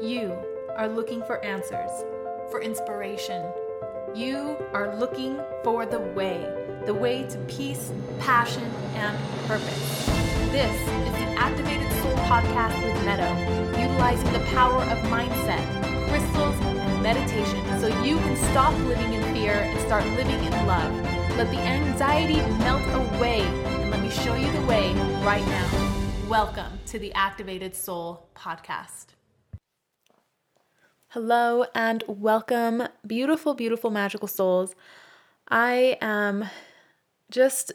You 0.00 0.32
are 0.76 0.86
looking 0.86 1.22
for 1.22 1.44
answers, 1.44 1.90
for 2.52 2.62
inspiration. 2.62 3.44
You 4.14 4.56
are 4.72 4.96
looking 4.96 5.40
for 5.64 5.86
the 5.86 5.98
way, 5.98 6.38
the 6.86 6.94
way 6.94 7.24
to 7.24 7.38
peace, 7.48 7.90
passion, 8.20 8.62
and 8.94 9.18
purpose. 9.48 10.06
This 10.52 10.70
is 10.70 11.12
the 11.14 11.34
Activated 11.36 11.90
Soul 12.00 12.14
Podcast 12.28 12.80
with 12.80 13.04
Meadow, 13.04 13.34
utilizing 13.76 14.32
the 14.32 14.46
power 14.54 14.84
of 14.84 14.98
mindset, 15.10 15.66
crystals, 16.08 16.54
and 16.60 17.02
meditation 17.02 17.60
so 17.80 17.88
you 18.04 18.18
can 18.18 18.36
stop 18.52 18.72
living 18.86 19.14
in 19.14 19.34
fear 19.34 19.54
and 19.54 19.80
start 19.80 20.04
living 20.10 20.44
in 20.44 20.52
love. 20.64 20.92
Let 21.36 21.50
the 21.50 21.58
anxiety 21.58 22.36
melt 22.58 22.86
away 23.16 23.40
and 23.40 23.90
let 23.90 24.00
me 24.00 24.10
show 24.10 24.36
you 24.36 24.48
the 24.52 24.64
way 24.68 24.94
right 25.24 25.44
now. 25.44 26.28
Welcome 26.28 26.78
to 26.86 27.00
the 27.00 27.12
Activated 27.14 27.74
Soul 27.74 28.28
Podcast. 28.36 29.17
Hello 31.12 31.64
and 31.74 32.04
welcome, 32.06 32.86
beautiful, 33.06 33.54
beautiful, 33.54 33.88
magical 33.88 34.28
souls. 34.28 34.74
I 35.48 35.96
am 36.02 36.50
just 37.30 37.72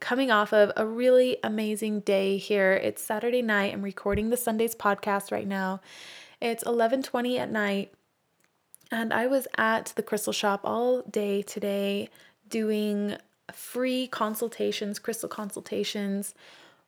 coming 0.00 0.30
off 0.30 0.54
of 0.54 0.72
a 0.74 0.86
really 0.86 1.36
amazing 1.44 2.00
day 2.00 2.38
here. 2.38 2.72
It's 2.72 3.02
Saturday 3.02 3.42
night. 3.42 3.74
I'm 3.74 3.82
recording 3.82 4.30
the 4.30 4.38
Sundays 4.38 4.74
podcast 4.74 5.30
right 5.30 5.46
now. 5.46 5.82
It's 6.40 6.64
11:20 6.64 7.38
at 7.38 7.50
night, 7.50 7.92
and 8.90 9.12
I 9.12 9.26
was 9.26 9.46
at 9.58 9.92
the 9.94 10.02
crystal 10.02 10.32
shop 10.32 10.62
all 10.64 11.02
day 11.02 11.42
today 11.42 12.08
doing 12.48 13.18
free 13.52 14.06
consultations, 14.06 14.98
crystal 14.98 15.28
consultations 15.28 16.34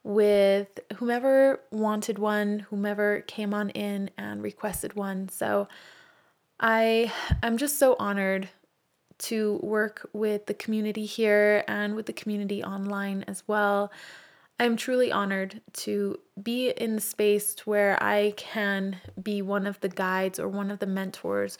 with 0.08 0.80
whomever 0.96 1.60
wanted 1.70 2.18
one, 2.18 2.60
whomever 2.70 3.20
came 3.26 3.52
on 3.52 3.68
in 3.70 4.10
and 4.16 4.42
requested 4.42 4.94
one. 4.94 5.28
So 5.28 5.68
I 6.58 7.12
I'm 7.42 7.58
just 7.58 7.78
so 7.78 7.94
honored 7.98 8.48
to 9.18 9.60
work 9.62 10.08
with 10.14 10.46
the 10.46 10.54
community 10.54 11.04
here 11.04 11.62
and 11.68 11.94
with 11.94 12.06
the 12.06 12.14
community 12.14 12.64
online 12.64 13.22
as 13.28 13.42
well. 13.46 13.92
I'm 14.58 14.78
truly 14.78 15.12
honored 15.12 15.60
to 15.84 16.18
be 16.42 16.70
in 16.70 16.94
the 16.94 17.02
space 17.02 17.54
where 17.66 18.02
I 18.02 18.32
can 18.38 18.96
be 19.22 19.42
one 19.42 19.66
of 19.66 19.78
the 19.80 19.90
guides 19.90 20.40
or 20.40 20.48
one 20.48 20.70
of 20.70 20.78
the 20.78 20.86
mentors 20.86 21.58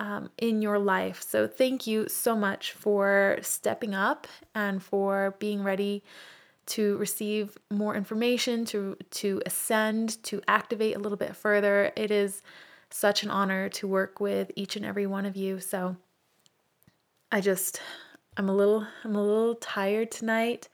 um, 0.00 0.30
in 0.36 0.62
your 0.62 0.80
life. 0.80 1.22
So, 1.22 1.46
thank 1.46 1.86
you 1.86 2.08
so 2.08 2.34
much 2.34 2.72
for 2.72 3.38
stepping 3.40 3.94
up 3.94 4.26
and 4.54 4.82
for 4.82 5.36
being 5.38 5.62
ready 5.62 6.02
to 6.68 6.96
receive 6.98 7.56
more 7.70 7.94
information, 7.94 8.64
to 8.66 8.96
to 9.10 9.42
ascend, 9.46 10.22
to 10.24 10.40
activate 10.48 10.96
a 10.96 10.98
little 10.98 11.18
bit 11.18 11.34
further. 11.34 11.92
It 11.96 12.10
is 12.10 12.42
such 12.90 13.22
an 13.22 13.30
honor 13.30 13.68
to 13.68 13.86
work 13.86 14.20
with 14.20 14.50
each 14.56 14.76
and 14.76 14.84
every 14.84 15.06
one 15.06 15.26
of 15.26 15.36
you. 15.36 15.60
So 15.60 15.96
I 17.32 17.40
just 17.40 17.80
I'm 18.36 18.48
a 18.48 18.54
little 18.54 18.86
I'm 19.04 19.16
a 19.16 19.22
little 19.22 19.54
tired 19.56 20.10
tonight, 20.10 20.68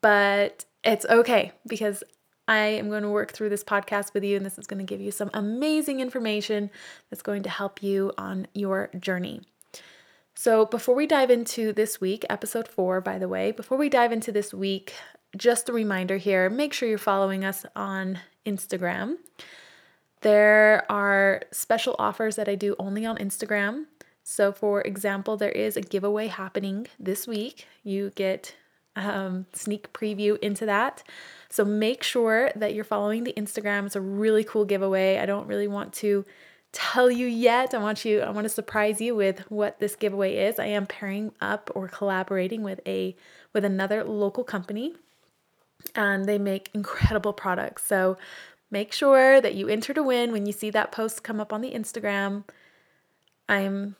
but 0.00 0.64
it's 0.84 1.06
okay 1.06 1.52
because 1.66 2.02
I 2.48 2.58
am 2.58 2.88
going 2.90 3.02
to 3.02 3.08
work 3.08 3.32
through 3.32 3.50
this 3.50 3.64
podcast 3.64 4.14
with 4.14 4.24
you 4.24 4.36
and 4.36 4.44
this 4.44 4.58
is 4.58 4.66
going 4.66 4.84
to 4.84 4.90
give 4.90 5.00
you 5.00 5.10
some 5.10 5.30
amazing 5.32 6.00
information 6.00 6.70
that's 7.08 7.22
going 7.22 7.44
to 7.44 7.50
help 7.50 7.82
you 7.82 8.12
on 8.18 8.48
your 8.52 8.90
journey. 8.98 9.42
So, 10.34 10.64
before 10.64 10.94
we 10.94 11.06
dive 11.06 11.30
into 11.30 11.72
this 11.72 12.00
week, 12.00 12.24
episode 12.30 12.66
four, 12.66 13.00
by 13.00 13.18
the 13.18 13.28
way, 13.28 13.52
before 13.52 13.76
we 13.76 13.88
dive 13.88 14.12
into 14.12 14.32
this 14.32 14.52
week, 14.52 14.94
just 15.36 15.68
a 15.68 15.72
reminder 15.72 16.16
here 16.16 16.50
make 16.50 16.72
sure 16.72 16.88
you're 16.88 16.98
following 16.98 17.44
us 17.44 17.64
on 17.74 18.18
Instagram. 18.46 19.16
There 20.20 20.90
are 20.90 21.42
special 21.50 21.96
offers 21.98 22.36
that 22.36 22.48
I 22.48 22.54
do 22.54 22.76
only 22.78 23.04
on 23.04 23.18
Instagram. 23.18 23.86
So, 24.24 24.52
for 24.52 24.82
example, 24.82 25.36
there 25.36 25.50
is 25.50 25.76
a 25.76 25.80
giveaway 25.80 26.28
happening 26.28 26.86
this 26.98 27.26
week. 27.26 27.66
You 27.82 28.12
get 28.14 28.54
um, 28.94 29.46
sneak 29.52 29.92
preview 29.92 30.38
into 30.38 30.64
that. 30.66 31.02
So, 31.50 31.64
make 31.64 32.04
sure 32.04 32.52
that 32.54 32.72
you're 32.72 32.84
following 32.84 33.24
the 33.24 33.32
Instagram. 33.32 33.86
It's 33.86 33.96
a 33.96 34.00
really 34.00 34.44
cool 34.44 34.64
giveaway. 34.64 35.18
I 35.18 35.26
don't 35.26 35.48
really 35.48 35.66
want 35.66 35.92
to 35.94 36.24
tell 36.70 37.10
you 37.10 37.26
yet. 37.26 37.74
I 37.74 37.78
want 37.78 38.04
you 38.04 38.20
I 38.20 38.30
want 38.30 38.44
to 38.44 38.48
surprise 38.48 39.00
you 39.00 39.14
with 39.14 39.40
what 39.50 39.80
this 39.80 39.96
giveaway 39.96 40.36
is. 40.36 40.58
I 40.58 40.66
am 40.66 40.86
pairing 40.86 41.32
up 41.40 41.70
or 41.74 41.88
collaborating 41.88 42.62
with 42.62 42.80
a 42.86 43.16
with 43.52 43.64
another 43.64 44.04
local 44.04 44.44
company 44.44 44.94
and 45.94 46.26
they 46.26 46.38
make 46.38 46.70
incredible 46.74 47.32
products. 47.32 47.84
So 47.84 48.16
make 48.70 48.92
sure 48.92 49.40
that 49.40 49.54
you 49.54 49.68
enter 49.68 49.92
to 49.94 50.02
win 50.02 50.32
when 50.32 50.46
you 50.46 50.52
see 50.52 50.70
that 50.70 50.92
post 50.92 51.22
come 51.22 51.40
up 51.40 51.52
on 51.52 51.60
the 51.60 51.72
Instagram. 51.72 52.44
I'm 53.48 53.96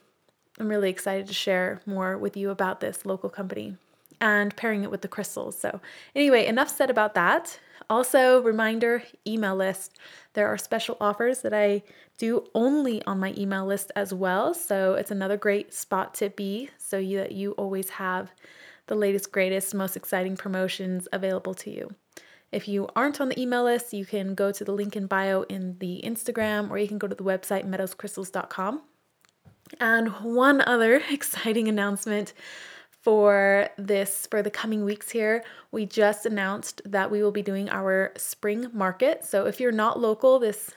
I'm 0.59 0.69
really 0.69 0.91
excited 0.91 1.27
to 1.29 1.35
share 1.35 1.81
more 1.87 2.19
with 2.19 2.37
you 2.37 2.51
about 2.51 2.81
this 2.81 3.07
local 3.07 3.31
company 3.31 3.77
and 4.21 4.55
pairing 4.55 4.85
it 4.85 4.91
with 4.91 5.01
the 5.03 5.09
crystals. 5.09 5.59
So, 5.59 5.81
anyway, 6.15 6.47
enough 6.47 6.69
said 6.69 6.91
about 6.91 7.15
that. 7.15 7.59
Also, 7.91 8.41
reminder 8.43 9.03
email 9.27 9.57
list. 9.57 9.99
There 10.35 10.47
are 10.47 10.59
special 10.59 10.97
offers 11.01 11.41
that 11.41 11.53
I 11.53 11.83
do 12.19 12.47
only 12.55 13.03
on 13.05 13.19
my 13.19 13.35
email 13.37 13.67
list 13.67 13.91
as 13.97 14.15
well. 14.15 14.55
So, 14.55 14.95
it's 14.95 15.11
another 15.11 15.37
great 15.37 15.75
spot 15.75 16.15
to 16.15 16.31
be 16.31 16.71
so 16.79 16.99
you, 16.99 17.19
that 17.19 17.33
you 17.33 17.53
always 17.53 17.91
have 17.91 18.31
the 18.87 18.95
latest, 18.95 19.33
greatest, 19.33 19.75
most 19.75 19.97
exciting 19.97 20.37
promotions 20.37 21.09
available 21.13 21.55
to 21.55 21.71
you. 21.71 21.91
If 22.51 22.69
you 22.69 22.89
aren't 22.95 23.21
on 23.21 23.31
the 23.31 23.41
email 23.41 23.65
list, 23.65 23.95
you 23.95 24.05
can 24.05 24.35
go 24.35 24.53
to 24.53 24.65
the 24.65 24.73
link 24.73 24.95
in 24.95 25.07
bio 25.07 25.43
in 25.43 25.79
the 25.79 26.03
Instagram 26.05 26.71
or 26.71 26.79
you 26.79 26.87
can 26.87 26.99
go 26.99 27.09
to 27.09 27.15
the 27.15 27.25
website 27.25 27.67
meadowscrystals.com. 27.67 28.83
And 29.81 30.09
one 30.21 30.61
other 30.61 31.03
exciting 31.11 31.69
announcement 31.69 32.35
for 32.91 33.69
this 33.79 34.29
for 34.31 34.43
the 34.43 34.51
coming 34.51 34.85
weeks 34.85 35.11
here, 35.11 35.43
we 35.73 35.87
just 35.87 36.25
announced 36.25 36.83
that 36.85 37.11
we 37.11 37.23
will 37.23 37.33
be 37.33 37.43
doing 37.43 37.69
our 37.69 38.13
spring 38.17 38.69
market. 38.73 39.25
So 39.25 39.47
if 39.47 39.59
you're 39.59 39.73
not 39.73 39.99
local, 39.99 40.39
this 40.39 40.71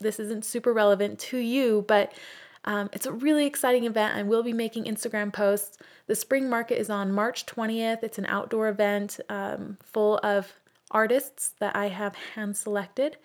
this 0.00 0.18
isn't 0.18 0.44
super 0.44 0.72
relevant 0.72 1.18
to 1.18 1.36
you, 1.36 1.84
but 1.86 2.14
um, 2.64 2.90
it's 2.92 3.06
a 3.06 3.12
really 3.12 3.46
exciting 3.46 3.84
event. 3.84 4.16
I 4.16 4.22
will 4.22 4.42
be 4.42 4.52
making 4.52 4.84
Instagram 4.84 5.32
posts. 5.32 5.78
The 6.06 6.14
spring 6.14 6.48
market 6.48 6.78
is 6.78 6.90
on 6.90 7.12
March 7.12 7.46
20th. 7.46 8.02
It's 8.02 8.18
an 8.18 8.26
outdoor 8.26 8.68
event 8.68 9.18
um, 9.28 9.78
full 9.82 10.18
of 10.22 10.52
artists 10.90 11.54
that 11.60 11.74
I 11.74 11.88
have 11.88 12.14
hand 12.34 12.56
selected. 12.56 13.16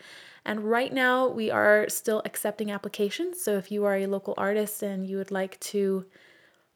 And 0.45 0.63
right 0.63 0.93
now, 0.93 1.27
we 1.27 1.49
are 1.51 1.89
still 1.89 2.21
accepting 2.23 2.71
applications. 2.71 3.41
So 3.41 3.57
if 3.57 3.71
you 3.71 3.83
are 3.85 3.97
a 3.97 4.07
local 4.07 4.35
artist 4.37 4.83
and 4.83 5.05
you 5.07 5.17
would 5.17 5.31
like 5.31 5.59
to 5.61 6.05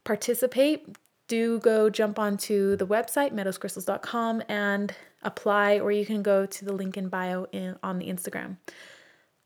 participate, 0.03 0.97
do 1.28 1.59
go 1.59 1.90
jump 1.90 2.18
onto 2.18 2.76
the 2.76 2.88
website, 2.88 3.31
meadowscrystals.com, 3.34 4.44
and 4.50 4.94
apply, 5.22 5.80
or 5.80 5.91
you 5.91 6.06
can 6.06 6.24
go 6.24 6.46
to 6.47 6.66
the 6.66 6.74
link 6.74 6.97
in 6.97 7.08
bio 7.08 7.46
in, 7.52 7.78
on 7.84 8.00
the 8.00 8.08
Instagram. 8.08 8.58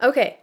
Okay, 0.02 0.40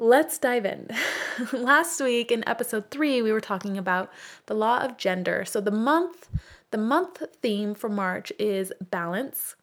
Let's 0.00 0.38
dive 0.38 0.64
in. 0.64 0.88
Last 1.52 2.00
week 2.00 2.32
in 2.32 2.42
episode 2.48 2.90
3 2.90 3.20
we 3.20 3.32
were 3.32 3.40
talking 3.40 3.76
about 3.76 4.10
the 4.46 4.54
law 4.54 4.78
of 4.78 4.96
gender. 4.96 5.44
So 5.44 5.60
the 5.60 5.70
month 5.70 6.30
the 6.70 6.78
month 6.78 7.22
theme 7.42 7.74
for 7.74 7.90
March 7.90 8.32
is 8.38 8.72
balance 8.80 9.56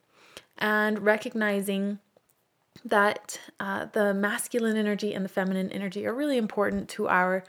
and 0.60 1.00
recognizing 1.00 1.98
that 2.86 3.40
uh, 3.60 3.88
the 3.94 4.14
masculine 4.14 4.78
energy 4.78 5.12
and 5.12 5.26
the 5.26 5.30
feminine 5.30 5.72
energy 5.72 6.06
are 6.06 6.14
really 6.14 6.38
important 6.38 6.88
to 6.90 7.08
our 7.08 7.44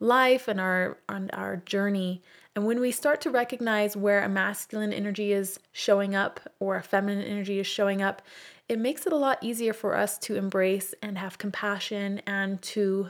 life 0.00 0.48
and 0.48 0.60
our 0.60 0.98
and 1.08 1.30
our 1.32 1.58
journey. 1.58 2.22
And 2.56 2.66
when 2.66 2.80
we 2.80 2.90
start 2.90 3.20
to 3.20 3.30
recognize 3.30 3.96
where 3.96 4.24
a 4.24 4.28
masculine 4.28 4.92
energy 4.92 5.32
is 5.32 5.60
showing 5.70 6.16
up 6.16 6.40
or 6.58 6.74
a 6.74 6.82
feminine 6.82 7.24
energy 7.24 7.60
is 7.60 7.68
showing 7.68 8.02
up, 8.02 8.20
it 8.68 8.78
makes 8.78 9.06
it 9.06 9.12
a 9.12 9.16
lot 9.16 9.38
easier 9.42 9.72
for 9.72 9.96
us 9.96 10.18
to 10.18 10.36
embrace 10.36 10.94
and 11.02 11.18
have 11.18 11.38
compassion 11.38 12.20
and 12.26 12.60
to 12.62 13.08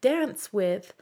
dance 0.00 0.52
with 0.52 0.94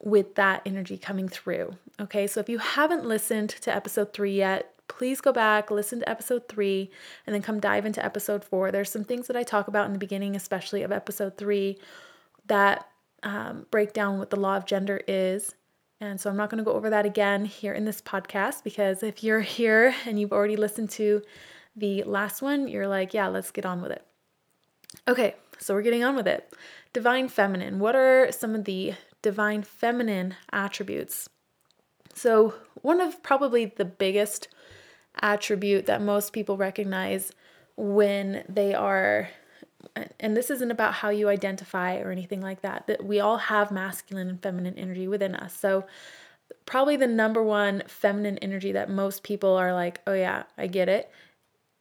with 0.00 0.34
that 0.34 0.60
energy 0.66 0.98
coming 0.98 1.28
through. 1.28 1.74
Okay? 1.98 2.26
So 2.26 2.38
if 2.38 2.48
you 2.48 2.58
haven't 2.58 3.06
listened 3.06 3.50
to 3.50 3.74
episode 3.74 4.12
3 4.12 4.36
yet, 4.36 4.74
please 4.86 5.22
go 5.22 5.32
back, 5.32 5.70
listen 5.70 6.00
to 6.00 6.08
episode 6.08 6.46
3 6.48 6.90
and 7.26 7.34
then 7.34 7.40
come 7.40 7.58
dive 7.58 7.86
into 7.86 8.04
episode 8.04 8.44
4. 8.44 8.70
There's 8.70 8.90
some 8.90 9.04
things 9.04 9.28
that 9.28 9.36
I 9.36 9.42
talk 9.42 9.66
about 9.66 9.86
in 9.86 9.94
the 9.94 9.98
beginning 9.98 10.36
especially 10.36 10.82
of 10.82 10.92
episode 10.92 11.38
3 11.38 11.78
that 12.46 12.86
um, 13.22 13.66
break 13.70 13.94
down 13.94 14.18
what 14.18 14.28
the 14.28 14.36
law 14.38 14.56
of 14.58 14.66
gender 14.66 15.00
is 15.08 15.54
and 16.00 16.20
so 16.20 16.28
I'm 16.28 16.36
not 16.36 16.50
going 16.50 16.58
to 16.58 16.64
go 16.64 16.76
over 16.76 16.90
that 16.90 17.06
again 17.06 17.44
here 17.44 17.72
in 17.72 17.84
this 17.84 18.02
podcast 18.02 18.64
because 18.64 19.02
if 19.02 19.22
you're 19.22 19.40
here 19.40 19.94
and 20.06 20.18
you've 20.18 20.32
already 20.32 20.56
listened 20.56 20.90
to 20.90 21.22
the 21.76 22.02
last 22.04 22.42
one, 22.42 22.68
you're 22.68 22.88
like, 22.88 23.14
yeah, 23.14 23.28
let's 23.28 23.50
get 23.50 23.66
on 23.66 23.82
with 23.82 23.92
it. 23.92 24.04
Okay, 25.08 25.34
so 25.58 25.74
we're 25.74 25.82
getting 25.82 26.04
on 26.04 26.16
with 26.16 26.28
it. 26.28 26.52
Divine 26.92 27.28
feminine. 27.28 27.78
What 27.78 27.96
are 27.96 28.30
some 28.30 28.54
of 28.54 28.64
the 28.64 28.94
divine 29.22 29.62
feminine 29.62 30.36
attributes? 30.52 31.28
So, 32.14 32.54
one 32.82 33.00
of 33.00 33.22
probably 33.22 33.66
the 33.66 33.84
biggest 33.84 34.48
attribute 35.20 35.86
that 35.86 36.02
most 36.02 36.32
people 36.32 36.56
recognize 36.56 37.32
when 37.76 38.44
they 38.48 38.74
are 38.74 39.28
and 40.20 40.36
this 40.36 40.50
isn't 40.50 40.70
about 40.70 40.94
how 40.94 41.10
you 41.10 41.28
identify 41.28 41.98
or 41.98 42.10
anything 42.10 42.40
like 42.40 42.62
that, 42.62 42.86
that 42.86 43.04
we 43.04 43.20
all 43.20 43.36
have 43.36 43.70
masculine 43.70 44.28
and 44.28 44.42
feminine 44.42 44.78
energy 44.78 45.06
within 45.06 45.34
us. 45.34 45.56
So, 45.56 45.84
probably 46.66 46.96
the 46.96 47.06
number 47.06 47.42
one 47.42 47.82
feminine 47.86 48.38
energy 48.38 48.72
that 48.72 48.90
most 48.90 49.22
people 49.22 49.54
are 49.56 49.72
like, 49.72 50.00
oh, 50.06 50.14
yeah, 50.14 50.44
I 50.56 50.66
get 50.66 50.88
it, 50.88 51.10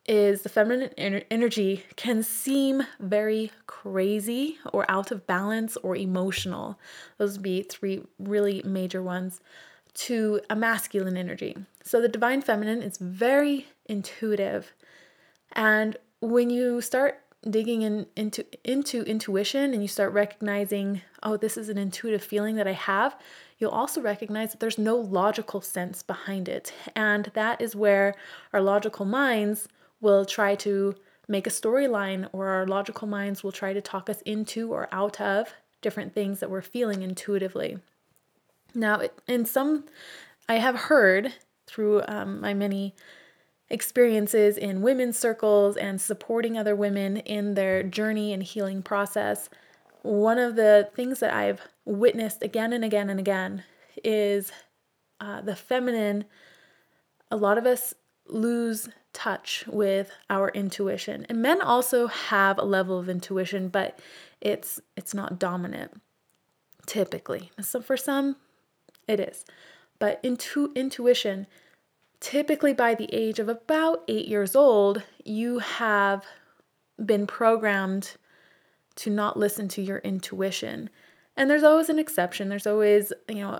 is 0.06 0.42
the 0.42 0.50
feminine 0.50 0.90
en- 0.98 1.24
energy 1.32 1.86
can 1.96 2.24
seem 2.24 2.84
very 3.00 3.52
crazy 3.68 4.58
or 4.74 4.90
out 4.90 5.12
of 5.12 5.26
balance 5.26 5.78
or 5.78 5.96
emotional. 5.96 6.78
Those 7.18 7.34
would 7.34 7.44
be 7.44 7.64
three 7.64 8.04
really 8.20 8.62
major 8.66 9.02
ones 9.02 9.40
to 9.94 10.42
a 10.50 10.56
masculine 10.56 11.18
energy. 11.18 11.56
So 11.84 12.02
the 12.02 12.10
divine 12.10 12.42
feminine 12.42 12.82
is 12.82 12.98
very 12.98 13.68
intuitive. 13.86 14.74
And 15.54 15.96
when 16.20 16.50
you 16.50 16.82
start 16.82 17.20
digging 17.50 17.82
in, 17.82 18.06
into 18.16 18.46
into 18.64 19.04
intuition 19.04 19.74
and 19.74 19.82
you 19.82 19.88
start 19.88 20.14
recognizing, 20.14 21.02
oh, 21.22 21.38
this 21.38 21.58
is 21.58 21.70
an 21.70 21.78
intuitive 21.78 22.24
feeling 22.24 22.56
that 22.56 22.68
I 22.68 22.74
have, 22.74 23.18
you'll 23.60 23.72
also 23.72 24.02
recognize 24.02 24.52
that 24.52 24.60
there's 24.60 24.78
no 24.78 24.96
logical 24.96 25.62
sense 25.62 26.04
behind 26.04 26.48
it. 26.50 26.74
And 26.96 27.32
that 27.34 27.62
is 27.62 27.76
where 27.76 28.16
our 28.54 28.62
logical 28.62 29.06
minds 29.06 29.68
will 30.04 30.26
try 30.26 30.54
to 30.54 30.96
make 31.28 31.48
a 31.48 31.50
storyline, 31.50 32.30
or 32.34 32.50
our 32.50 32.68
logical 32.68 33.08
minds 33.08 33.44
will 33.44 33.52
try 33.52 33.74
to 33.74 33.82
talk 33.82 34.10
us 34.10 34.22
into 34.22 34.72
or 34.72 34.90
out 34.92 35.20
of 35.22 35.54
different 35.82 36.14
things 36.14 36.40
that 36.40 36.50
we're 36.50 36.62
feeling 36.62 37.02
intuitively. 37.02 37.78
Now, 38.76 39.02
in 39.28 39.46
some, 39.46 39.86
I 40.50 40.56
have 40.56 40.76
heard 40.76 41.34
through 41.66 42.04
um, 42.08 42.42
my 42.42 42.54
many 42.54 42.94
experiences 43.70 44.58
in 44.58 44.82
women's 44.82 45.18
circles 45.18 45.78
and 45.78 46.00
supporting 46.00 46.58
other 46.58 46.76
women 46.76 47.18
in 47.18 47.54
their 47.54 47.82
journey 47.82 48.34
and 48.34 48.44
healing 48.44 48.84
process, 48.84 49.50
one 50.02 50.38
of 50.38 50.56
the 50.56 50.90
things 50.96 51.20
that 51.20 51.34
I've 51.34 51.62
witnessed 51.86 52.44
again 52.44 52.74
and 52.74 52.84
again 52.84 53.10
and 53.10 53.20
again 53.20 53.64
is 54.04 54.52
uh, 55.22 55.42
the 55.42 55.56
feminine. 55.56 56.26
A 57.32 57.38
lot 57.38 57.58
of 57.58 57.66
us 57.66 57.94
lose 58.28 58.90
touch 59.14 59.64
with 59.68 60.12
our 60.30 60.50
intuition. 60.50 61.26
And 61.30 61.42
men 61.42 61.62
also 61.62 62.08
have 62.08 62.58
a 62.58 62.66
level 62.66 63.00
of 63.00 63.10
intuition, 63.10 63.70
but 63.70 64.00
it's 64.42 64.80
it's 64.98 65.14
not 65.14 65.40
dominant 65.40 66.02
typically. 66.86 67.52
So 67.62 67.82
for 67.82 67.96
some 67.96 68.36
it 69.08 69.20
is. 69.20 69.46
But 70.00 70.20
intu- 70.24 70.74
intuition 70.76 71.48
typically 72.20 72.74
by 72.74 72.96
the 72.96 73.14
age 73.14 73.40
of 73.40 73.50
about 73.50 74.04
8 74.08 74.28
years 74.28 74.56
old, 74.56 75.04
you 75.26 75.60
have 75.60 76.26
been 77.04 77.28
programmed 77.28 78.16
to 78.96 79.10
not 79.10 79.38
listen 79.38 79.68
to 79.68 79.82
your 79.82 79.98
intuition. 80.00 80.90
And 81.36 81.50
there's 81.50 81.64
always 81.64 81.90
an 81.90 82.00
exception. 82.00 82.48
There's 82.48 82.68
always, 82.68 83.12
you 83.28 83.42
know, 83.42 83.60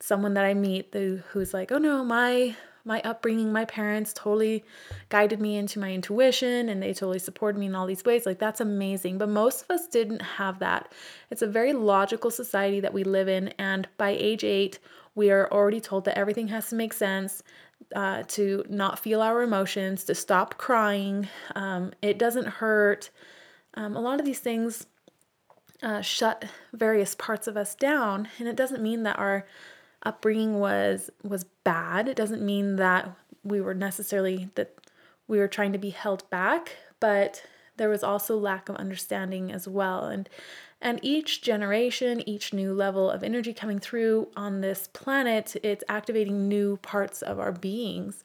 someone 0.00 0.34
that 0.34 0.44
I 0.44 0.54
meet 0.54 0.94
who's 0.94 1.52
like, 1.52 1.70
"Oh 1.72 1.78
no, 1.78 2.04
my 2.04 2.56
my 2.84 3.00
upbringing, 3.02 3.52
my 3.52 3.64
parents 3.64 4.12
totally 4.12 4.64
guided 5.08 5.40
me 5.40 5.56
into 5.56 5.78
my 5.78 5.92
intuition 5.92 6.68
and 6.68 6.82
they 6.82 6.92
totally 6.92 7.18
supported 7.18 7.58
me 7.58 7.66
in 7.66 7.74
all 7.74 7.86
these 7.86 8.04
ways. 8.04 8.26
Like, 8.26 8.38
that's 8.38 8.60
amazing. 8.60 9.18
But 9.18 9.28
most 9.28 9.62
of 9.62 9.70
us 9.70 9.86
didn't 9.86 10.22
have 10.22 10.58
that. 10.58 10.92
It's 11.30 11.42
a 11.42 11.46
very 11.46 11.72
logical 11.72 12.30
society 12.30 12.80
that 12.80 12.92
we 12.92 13.04
live 13.04 13.28
in. 13.28 13.48
And 13.58 13.88
by 13.96 14.10
age 14.10 14.44
eight, 14.44 14.78
we 15.14 15.30
are 15.30 15.50
already 15.52 15.80
told 15.80 16.04
that 16.06 16.18
everything 16.18 16.48
has 16.48 16.68
to 16.70 16.74
make 16.74 16.92
sense. 16.92 17.42
Uh, 17.96 18.22
to 18.28 18.64
not 18.70 18.98
feel 18.98 19.20
our 19.20 19.42
emotions, 19.42 20.04
to 20.04 20.14
stop 20.14 20.56
crying. 20.56 21.28
Um, 21.56 21.92
it 22.00 22.16
doesn't 22.16 22.46
hurt. 22.46 23.10
Um, 23.74 23.96
a 23.96 24.00
lot 24.00 24.20
of 24.20 24.24
these 24.24 24.38
things 24.38 24.86
uh, 25.82 26.00
shut 26.00 26.44
various 26.72 27.14
parts 27.14 27.48
of 27.48 27.56
us 27.56 27.74
down, 27.74 28.28
and 28.38 28.48
it 28.48 28.56
doesn't 28.56 28.82
mean 28.82 29.02
that 29.02 29.18
our 29.18 29.46
upbringing 30.02 30.58
was 30.58 31.10
was 31.22 31.44
bad. 31.64 32.08
It 32.08 32.16
doesn't 32.16 32.44
mean 32.44 32.76
that 32.76 33.14
we 33.44 33.60
were 33.60 33.74
necessarily 33.74 34.50
that 34.54 34.74
we 35.28 35.38
were 35.38 35.48
trying 35.48 35.72
to 35.72 35.78
be 35.78 35.90
held 35.90 36.28
back, 36.30 36.76
but 37.00 37.42
there 37.76 37.88
was 37.88 38.04
also 38.04 38.36
lack 38.36 38.68
of 38.68 38.76
understanding 38.76 39.50
as 39.50 39.66
well. 39.66 40.04
And 40.04 40.28
and 40.80 40.98
each 41.02 41.42
generation, 41.42 42.28
each 42.28 42.52
new 42.52 42.74
level 42.74 43.08
of 43.08 43.22
energy 43.22 43.54
coming 43.54 43.78
through 43.78 44.28
on 44.36 44.60
this 44.60 44.88
planet, 44.92 45.54
it's 45.62 45.84
activating 45.88 46.48
new 46.48 46.76
parts 46.78 47.22
of 47.22 47.38
our 47.38 47.52
beings. 47.52 48.24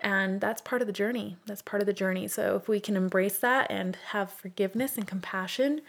And 0.00 0.42
that's 0.42 0.60
part 0.60 0.82
of 0.82 0.86
the 0.86 0.92
journey. 0.92 1.38
That's 1.46 1.62
part 1.62 1.80
of 1.80 1.86
the 1.86 1.94
journey. 1.94 2.28
So 2.28 2.54
if 2.56 2.68
we 2.68 2.80
can 2.80 2.96
embrace 2.96 3.38
that 3.38 3.70
and 3.70 3.96
have 4.10 4.30
forgiveness 4.30 4.98
and 4.98 5.06
compassion, 5.06 5.80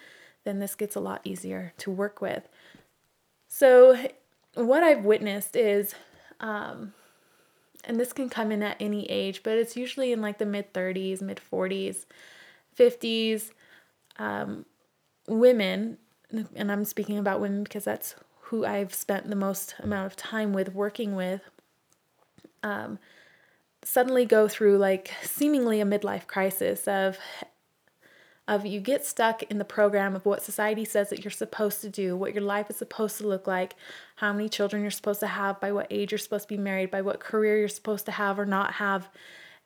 then 0.46 0.60
this 0.60 0.76
gets 0.76 0.96
a 0.96 1.02
lot 1.02 1.20
easier 1.26 1.74
to 1.80 1.92
work 1.92 2.22
with. 2.22 2.48
So 3.50 4.08
what 4.66 4.84
I've 4.84 5.06
witnessed 5.06 5.56
is, 5.56 5.94
um, 6.40 6.94
and 7.84 8.00
this 8.00 8.14
can 8.14 8.30
come 8.30 8.52
in 8.52 8.64
at 8.64 8.78
any 8.80 9.06
age, 9.06 9.44
but 9.44 9.54
it's 9.54 9.78
usually 9.78 10.12
in 10.12 10.22
like 10.22 10.38
the 10.38 10.46
mid 10.46 10.74
30s, 10.74 11.22
mid 11.22 11.40
40s, 11.52 12.06
50s. 12.78 13.52
Um, 14.20 14.66
women, 15.28 15.98
and 16.56 16.72
I'm 16.72 16.86
speaking 16.86 17.18
about 17.18 17.40
women 17.40 17.64
because 17.64 17.84
that's 17.84 18.16
who 18.42 18.66
I've 18.66 18.94
spent 18.94 19.30
the 19.30 19.36
most 19.36 19.76
amount 19.80 20.08
of 20.08 20.16
time 20.16 20.54
with 20.54 20.74
working 20.74 21.16
with, 21.16 21.42
um, 22.64 22.98
suddenly 23.84 24.26
go 24.26 24.48
through 24.48 24.78
like 24.78 25.14
seemingly 25.22 25.80
a 25.82 25.86
midlife 25.86 26.28
crisis 26.28 26.88
of 26.88 27.18
of 28.48 28.66
you 28.66 28.80
get 28.80 29.06
stuck 29.06 29.44
in 29.44 29.58
the 29.58 29.66
program 29.66 30.16
of 30.16 30.26
what 30.26 30.42
society 30.42 30.86
says 30.86 31.10
that 31.10 31.24
you're 31.24 31.32
supposed 31.32 31.82
to 31.82 31.90
do, 31.90 32.16
what 32.16 32.34
your 32.34 32.44
life 32.44 32.70
is 32.70 32.78
supposed 32.78 33.18
to 33.18 33.28
look 33.28 33.46
like, 33.46 33.76
how 34.18 34.32
many 34.32 34.48
children 34.48 34.82
you're 34.82 34.92
supposed 34.92 35.20
to 35.20 35.28
have, 35.28 35.60
by 35.60 35.72
what 35.72 35.88
age 35.90 36.12
you're 36.12 36.20
supposed 36.20 36.48
to 36.48 36.56
be 36.56 36.62
married, 36.62 36.90
by 36.90 37.02
what 37.02 37.20
career 37.20 37.60
you're 37.60 37.68
supposed 37.68 38.06
to 38.06 38.12
have 38.14 38.40
or 38.40 38.46
not 38.46 38.76
have. 38.76 39.10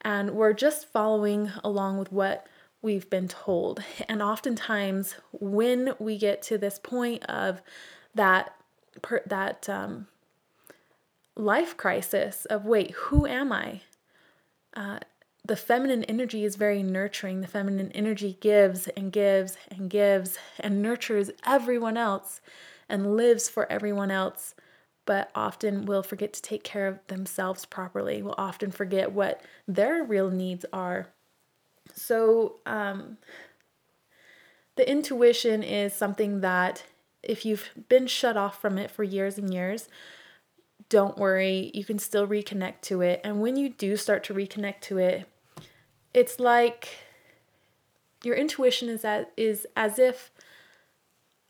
And 0.01 0.31
we're 0.31 0.53
just 0.53 0.87
following 0.87 1.51
along 1.63 1.99
with 1.99 2.11
what 2.11 2.47
we've 2.81 3.09
been 3.09 3.27
told. 3.27 3.83
And 4.09 4.21
oftentimes, 4.21 5.15
when 5.31 5.93
we 5.99 6.17
get 6.17 6.41
to 6.43 6.57
this 6.57 6.79
point 6.79 7.23
of 7.25 7.61
that, 8.15 8.55
per, 9.03 9.21
that 9.27 9.69
um, 9.69 10.07
life 11.35 11.77
crisis 11.77 12.45
of 12.45 12.65
wait, 12.65 12.91
who 12.91 13.27
am 13.27 13.51
I? 13.51 13.81
Uh, 14.75 14.99
the 15.43 15.55
feminine 15.55 16.03
energy 16.03 16.45
is 16.45 16.55
very 16.55 16.83
nurturing. 16.83 17.41
The 17.41 17.47
feminine 17.47 17.91
energy 17.93 18.37
gives 18.39 18.87
and 18.89 19.11
gives 19.11 19.57
and 19.69 19.89
gives 19.89 20.37
and 20.59 20.81
nurtures 20.81 21.31
everyone 21.45 21.97
else 21.97 22.41
and 22.87 23.15
lives 23.15 23.49
for 23.49 23.71
everyone 23.71 24.11
else, 24.11 24.53
but 25.05 25.31
often 25.33 25.85
will 25.85 26.03
forget 26.03 26.33
to 26.33 26.41
take 26.41 26.63
care 26.63 26.87
of 26.87 26.99
themselves 27.07 27.65
properly, 27.65 28.21
will 28.21 28.35
often 28.37 28.71
forget 28.71 29.11
what 29.11 29.41
their 29.67 30.03
real 30.03 30.29
needs 30.29 30.65
are. 30.71 31.07
So, 31.93 32.59
um, 32.65 33.17
the 34.75 34.89
intuition 34.89 35.63
is 35.63 35.93
something 35.93 36.41
that 36.41 36.83
if 37.23 37.45
you've 37.45 37.69
been 37.89 38.07
shut 38.07 38.37
off 38.37 38.61
from 38.61 38.77
it 38.77 38.89
for 38.89 39.03
years 39.03 39.37
and 39.37 39.53
years, 39.53 39.89
don't 40.89 41.17
worry, 41.17 41.71
you 41.73 41.85
can 41.85 41.99
still 41.99 42.27
reconnect 42.27 42.81
to 42.81 43.01
it. 43.01 43.21
And 43.23 43.41
when 43.41 43.55
you 43.55 43.69
do 43.69 43.95
start 43.95 44.23
to 44.25 44.33
reconnect 44.33 44.81
to 44.81 44.97
it, 44.97 45.27
it's 46.13 46.39
like 46.39 46.89
your 48.23 48.35
intuition 48.35 48.89
is 48.89 49.03
as, 49.03 49.25
is 49.37 49.67
as 49.75 49.97
if 49.97 50.31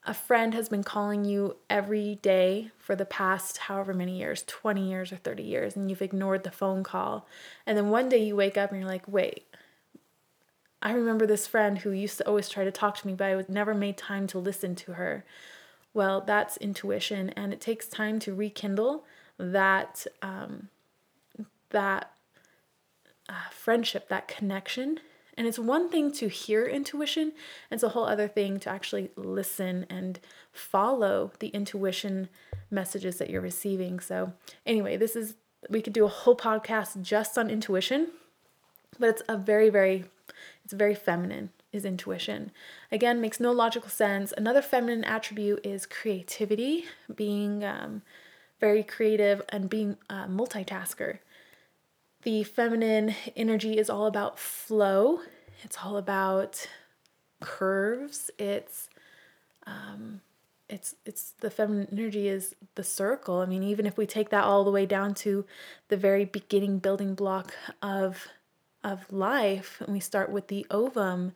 a 0.03 0.13
friend 0.13 0.53
has 0.53 0.67
been 0.67 0.83
calling 0.83 1.25
you 1.25 1.57
every 1.69 2.15
day 2.21 2.71
for 2.77 2.95
the 2.95 3.05
past 3.05 3.57
however 3.57 3.93
many 3.93 4.17
years 4.17 4.43
20 4.47 4.89
years 4.89 5.11
or 5.11 5.17
30 5.17 5.43
years 5.43 5.75
and 5.75 5.89
you've 5.89 6.01
ignored 6.01 6.43
the 6.43 6.51
phone 6.51 6.83
call. 6.83 7.27
And 7.65 7.77
then 7.77 7.89
one 7.89 8.09
day 8.09 8.23
you 8.23 8.35
wake 8.35 8.57
up 8.57 8.71
and 8.71 8.79
you're 8.79 8.89
like 8.89 9.07
wait 9.07 9.45
i 10.81 10.91
remember 10.91 11.27
this 11.27 11.45
friend 11.45 11.79
who 11.79 11.91
used 11.91 12.17
to 12.17 12.27
always 12.27 12.49
try 12.49 12.63
to 12.63 12.71
talk 12.71 12.97
to 12.97 13.05
me 13.05 13.13
but 13.13 13.27
i 13.27 13.35
was 13.35 13.47
never 13.47 13.75
made 13.75 13.97
time 13.97 14.25
to 14.27 14.39
listen 14.39 14.75
to 14.75 14.93
her. 14.93 15.23
Well 15.93 16.21
that's 16.21 16.57
intuition 16.57 17.29
and 17.31 17.53
it 17.53 17.61
takes 17.61 17.87
time 17.87 18.19
to 18.19 18.33
rekindle 18.33 19.03
that 19.37 20.07
um, 20.21 20.69
that 21.69 22.11
uh, 23.29 23.49
friendship, 23.51 24.09
that 24.09 24.27
connection. 24.27 24.99
And 25.37 25.47
it's 25.47 25.59
one 25.59 25.89
thing 25.89 26.11
to 26.13 26.27
hear 26.27 26.65
intuition, 26.65 27.23
and 27.23 27.77
it's 27.77 27.83
a 27.83 27.89
whole 27.89 28.05
other 28.05 28.27
thing 28.27 28.59
to 28.61 28.69
actually 28.69 29.11
listen 29.15 29.85
and 29.89 30.19
follow 30.51 31.31
the 31.39 31.47
intuition 31.47 32.27
messages 32.69 33.17
that 33.17 33.29
you're 33.29 33.41
receiving. 33.41 33.99
So, 33.99 34.33
anyway, 34.65 34.97
this 34.97 35.15
is, 35.15 35.35
we 35.69 35.81
could 35.81 35.93
do 35.93 36.05
a 36.05 36.09
whole 36.09 36.35
podcast 36.35 37.01
just 37.01 37.37
on 37.37 37.49
intuition, 37.49 38.09
but 38.99 39.09
it's 39.09 39.23
a 39.29 39.37
very, 39.37 39.69
very, 39.69 40.05
it's 40.65 40.73
very 40.73 40.95
feminine 40.95 41.49
is 41.71 41.85
intuition. 41.85 42.51
Again, 42.91 43.21
makes 43.21 43.39
no 43.39 43.51
logical 43.51 43.89
sense. 43.89 44.33
Another 44.35 44.61
feminine 44.61 45.03
attribute 45.05 45.65
is 45.65 45.85
creativity, 45.85 46.85
being 47.13 47.63
um, 47.63 48.01
very 48.59 48.83
creative 48.83 49.41
and 49.49 49.69
being 49.69 49.97
a 50.09 50.25
multitasker. 50.27 51.19
The 52.23 52.43
feminine 52.43 53.15
energy 53.35 53.77
is 53.77 53.89
all 53.89 54.05
about 54.05 54.37
flow, 54.37 55.21
it's 55.63 55.77
all 55.83 55.97
about 55.97 56.67
curves. 57.39 58.29
It's 58.37 58.89
um, 59.65 60.21
it's 60.69 60.95
it's 61.05 61.33
the 61.39 61.49
feminine 61.49 61.87
energy 61.91 62.27
is 62.27 62.55
the 62.75 62.83
circle. 62.83 63.39
I 63.39 63.45
mean, 63.45 63.63
even 63.63 63.85
if 63.85 63.97
we 63.97 64.05
take 64.05 64.29
that 64.29 64.43
all 64.43 64.63
the 64.63 64.71
way 64.71 64.85
down 64.85 65.13
to 65.15 65.45
the 65.89 65.97
very 65.97 66.25
beginning 66.25 66.79
building 66.79 67.15
block 67.15 67.53
of 67.81 68.27
of 68.83 69.11
life, 69.11 69.81
and 69.81 69.91
we 69.91 69.99
start 69.99 70.31
with 70.31 70.47
the 70.47 70.65
ovum, 70.71 71.33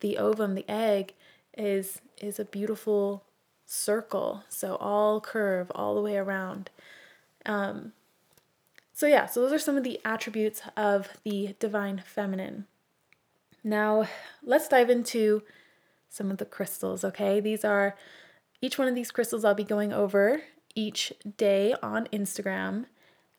the 0.00 0.18
ovum, 0.18 0.54
the 0.54 0.68
egg 0.68 1.14
is 1.56 2.00
is 2.20 2.38
a 2.38 2.44
beautiful 2.44 3.24
circle. 3.66 4.44
So 4.48 4.76
all 4.76 5.20
curve 5.20 5.70
all 5.74 5.94
the 5.94 6.02
way 6.02 6.16
around. 6.16 6.70
Um, 7.46 7.92
so 8.94 9.06
yeah, 9.06 9.26
so 9.26 9.40
those 9.42 9.52
are 9.52 9.58
some 9.58 9.76
of 9.76 9.82
the 9.82 10.00
attributes 10.04 10.62
of 10.76 11.08
the 11.24 11.56
divine 11.58 12.02
feminine. 12.06 12.66
Now, 13.64 14.06
let's 14.42 14.68
dive 14.68 14.88
into 14.88 15.42
some 16.08 16.30
of 16.30 16.38
the 16.38 16.44
crystals, 16.44 17.02
okay? 17.02 17.40
These 17.40 17.64
are 17.64 17.96
each 18.60 18.78
one 18.78 18.86
of 18.86 18.94
these 18.94 19.10
crystals 19.10 19.44
I'll 19.44 19.54
be 19.54 19.64
going 19.64 19.92
over 19.92 20.42
each 20.76 21.12
day 21.36 21.74
on 21.82 22.06
Instagram. 22.12 22.86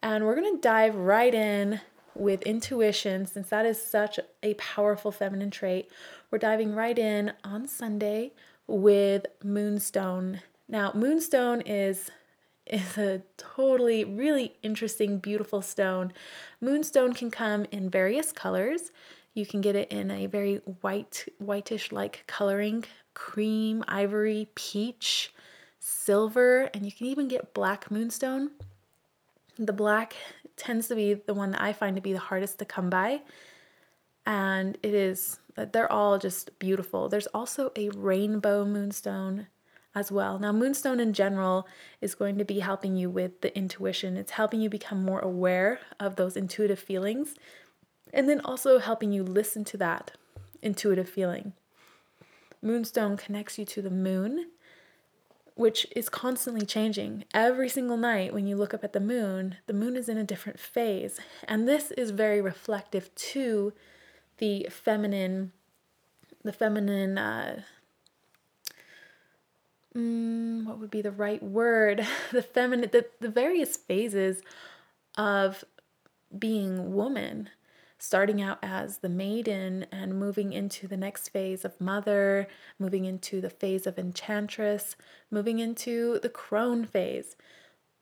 And 0.04 0.26
we're 0.26 0.36
to 0.56 0.62
dive 0.62 0.96
right 0.96 1.34
in 1.34 1.80
with 2.16 2.42
intuition 2.42 3.26
since 3.26 3.50
that 3.50 3.66
is 3.66 3.82
such 3.82 4.20
a 4.44 4.56
powerful 4.56 5.12
feminine 5.12 5.52
trait. 5.52 5.90
We're 6.32 6.38
diving 6.38 6.76
right 6.76 6.98
in 7.00 7.32
on 7.46 7.68
Sunday 7.68 8.34
with 8.68 9.26
moonstone. 9.42 10.42
Now, 10.68 10.92
moonstone 10.94 11.62
is 11.62 12.12
is 12.68 12.98
a 12.98 13.22
totally 13.38 14.04
really 14.04 14.56
interesting 14.64 15.20
beautiful 15.20 15.62
stone. 15.62 16.14
Moonstone 16.62 17.14
can 17.14 17.30
come 17.30 17.66
in 17.72 17.90
various 17.90 18.32
colors. 18.32 18.92
You 19.34 19.46
can 19.46 19.62
get 19.62 19.76
it 19.76 19.92
in 19.92 20.10
a 20.12 20.26
very 20.28 20.58
white 20.82 21.26
whitish 21.40 21.92
like 21.92 22.24
coloring, 22.28 22.86
cream, 23.14 23.84
ivory, 23.88 24.50
peach, 24.56 25.34
silver, 25.80 26.70
and 26.74 26.86
you 26.86 26.92
can 26.92 27.08
even 27.08 27.28
get 27.28 27.54
black 27.54 27.92
moonstone. 27.92 28.52
The 29.58 29.74
black 29.74 30.16
tends 30.58 30.88
to 30.88 30.96
be 30.96 31.14
the 31.14 31.34
one 31.34 31.52
that 31.52 31.62
I 31.62 31.74
find 31.74 31.96
to 31.96 32.02
be 32.02 32.14
the 32.14 32.20
hardest 32.20 32.60
to 32.60 32.66
come 32.66 32.90
by. 32.90 33.22
And 34.26 34.78
it 34.82 34.94
is, 34.94 35.38
they're 35.56 35.92
all 35.92 36.18
just 36.18 36.58
beautiful. 36.58 37.10
There's 37.10 37.28
also 37.28 37.72
a 37.76 37.90
rainbow 37.90 38.66
moonstone 38.66 39.48
as 39.96 40.12
well. 40.12 40.38
Now, 40.38 40.52
moonstone 40.52 41.00
in 41.00 41.14
general 41.14 41.68
is 42.02 42.14
going 42.14 42.38
to 42.38 42.46
be 42.46 42.60
helping 42.60 42.96
you 42.96 43.10
with 43.10 43.42
the 43.42 43.56
intuition, 43.58 44.18
it's 44.18 44.32
helping 44.32 44.62
you 44.62 44.70
become 44.70 45.04
more 45.04 45.22
aware 45.22 45.80
of 46.00 46.18
those 46.18 46.38
intuitive 46.38 46.80
feelings, 46.80 47.36
and 48.14 48.30
then 48.30 48.42
also 48.42 48.80
helping 48.80 49.12
you 49.12 49.24
listen 49.24 49.64
to 49.66 49.78
that 49.78 50.12
intuitive 50.62 51.10
feeling. 51.10 51.54
Moonstone 52.62 53.18
connects 53.18 53.58
you 53.58 53.66
to 53.66 53.82
the 53.82 53.90
moon 53.90 54.48
which 55.56 55.88
is 55.96 56.10
constantly 56.10 56.66
changing. 56.66 57.24
Every 57.34 57.70
single 57.70 57.96
night 57.98 58.34
when 58.34 58.46
you 58.46 58.58
look 58.58 58.74
up 58.74 58.84
at 58.84 58.94
the 58.94 59.00
moon, 59.00 59.56
the 59.68 59.74
moon 59.74 59.96
is 59.96 60.10
in 60.10 60.18
a 60.18 60.24
different 60.24 60.60
phase. 60.60 61.20
And 61.48 61.68
this 61.68 61.92
is 61.92 62.12
very 62.12 62.42
reflective 62.42 63.14
to 63.16 63.74
the 64.38 64.68
feminine, 64.70 65.54
the 66.44 66.52
feminine, 66.52 67.18
uh, 67.18 67.62
mm, 69.96 70.66
what 70.66 70.80
would 70.80 70.92
be 70.92 71.02
the 71.02 71.12
right 71.12 71.42
word? 71.42 72.06
the 72.32 72.42
feminine, 72.42 72.90
the, 72.92 73.06
the 73.20 73.30
various 73.30 73.78
phases 73.78 74.42
of 75.18 75.64
being 76.38 76.94
woman 76.94 77.50
starting 77.98 78.42
out 78.42 78.60
as 78.62 79.00
the 79.00 79.10
maiden 79.10 79.86
and 79.92 80.20
moving 80.20 80.54
into 80.54 80.88
the 80.88 80.98
next 80.98 81.30
phase 81.30 81.66
of 81.66 81.80
mother, 81.80 82.48
moving 82.78 83.06
into 83.06 83.42
the 83.42 83.50
phase 83.50 83.88
of 83.88 83.98
enchantress, 83.98 84.96
moving 85.32 85.60
into 85.60 86.20
the 86.20 86.30
crone 86.30 86.86
phase. 86.86 87.36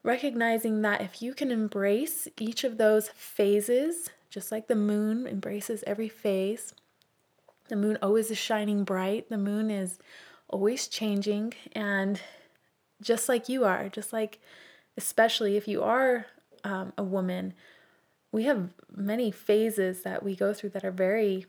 Recognizing 0.03 0.81
that 0.81 1.01
if 1.01 1.21
you 1.21 1.33
can 1.33 1.51
embrace 1.51 2.27
each 2.37 2.63
of 2.63 2.77
those 2.77 3.09
phases, 3.09 4.09
just 4.29 4.51
like 4.51 4.67
the 4.67 4.75
moon 4.75 5.25
embraces 5.25 5.83
every 5.87 6.09
phase, 6.09 6.73
the 7.69 7.75
moon 7.77 7.97
always 8.01 8.29
is 8.29 8.37
shining 8.37 8.83
bright, 8.83 9.29
the 9.29 9.37
moon 9.37 9.71
is 9.71 9.99
always 10.53 10.87
changing, 10.87 11.53
and 11.73 12.21
just 13.01 13.27
like 13.27 13.49
you 13.49 13.65
are, 13.65 13.89
just 13.89 14.13
like, 14.13 14.39
especially 14.97 15.57
if 15.57 15.67
you 15.67 15.83
are 15.83 16.27
um, 16.63 16.93
a 16.97 17.03
woman, 17.03 17.53
we 18.31 18.43
have 18.43 18.69
many 18.95 19.31
phases 19.31 20.03
that 20.03 20.23
we 20.23 20.35
go 20.35 20.53
through 20.53 20.69
that 20.69 20.85
are 20.85 20.91
very 20.91 21.45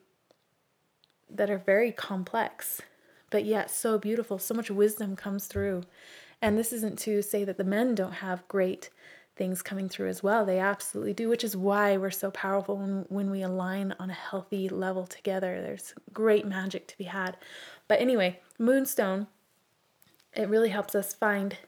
that 1.31 1.51
are 1.51 1.59
very 1.59 1.91
complex 1.91 2.83
but 3.35 3.45
yet 3.45 3.69
so 3.69 3.99
beautiful. 3.99 4.39
So 4.39 4.55
much 4.55 4.71
wisdom 4.71 5.17
comes 5.17 5.47
through. 5.47 5.83
And 6.41 6.57
this 6.57 6.73
isn't 6.73 7.01
to 7.01 7.21
say 7.21 7.43
that 7.43 7.57
the 7.57 7.65
men 7.65 7.97
don't 7.97 8.13
have 8.13 8.47
great 8.47 8.91
things 9.35 9.61
coming 9.61 9.89
through 9.89 10.09
as 10.09 10.23
well. 10.23 10.45
They 10.45 10.61
absolutely 10.61 11.15
do 11.15 11.29
which 11.29 11.43
is 11.43 11.57
why 11.57 11.97
we're 11.97 12.13
so 12.13 12.31
powerful 12.31 12.77
when, 12.77 13.07
when 13.09 13.33
we 13.33 13.43
align 13.43 13.93
on 13.99 14.09
a 14.09 14.15
healthy 14.15 14.69
level 14.69 15.05
together. 15.05 15.61
There's 15.61 15.95
great 16.13 16.47
magic 16.47 16.87
to 16.87 16.97
be 16.97 17.03
had. 17.05 17.37
But 17.89 18.01
anyway 18.01 18.39
moonstone 18.59 19.27
it 20.35 20.49
really 20.49 20.71
helps 20.71 20.95
us 20.95 21.15
find 21.15 21.59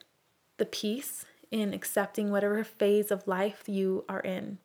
the 0.57 0.67
peace 0.67 1.25
in 1.51 1.73
accepting 1.73 2.31
whatever 2.31 2.65
phase 2.65 3.11
of 3.11 3.27
life 3.29 3.63
you 3.67 4.05
are 4.09 4.21
in 4.21 4.59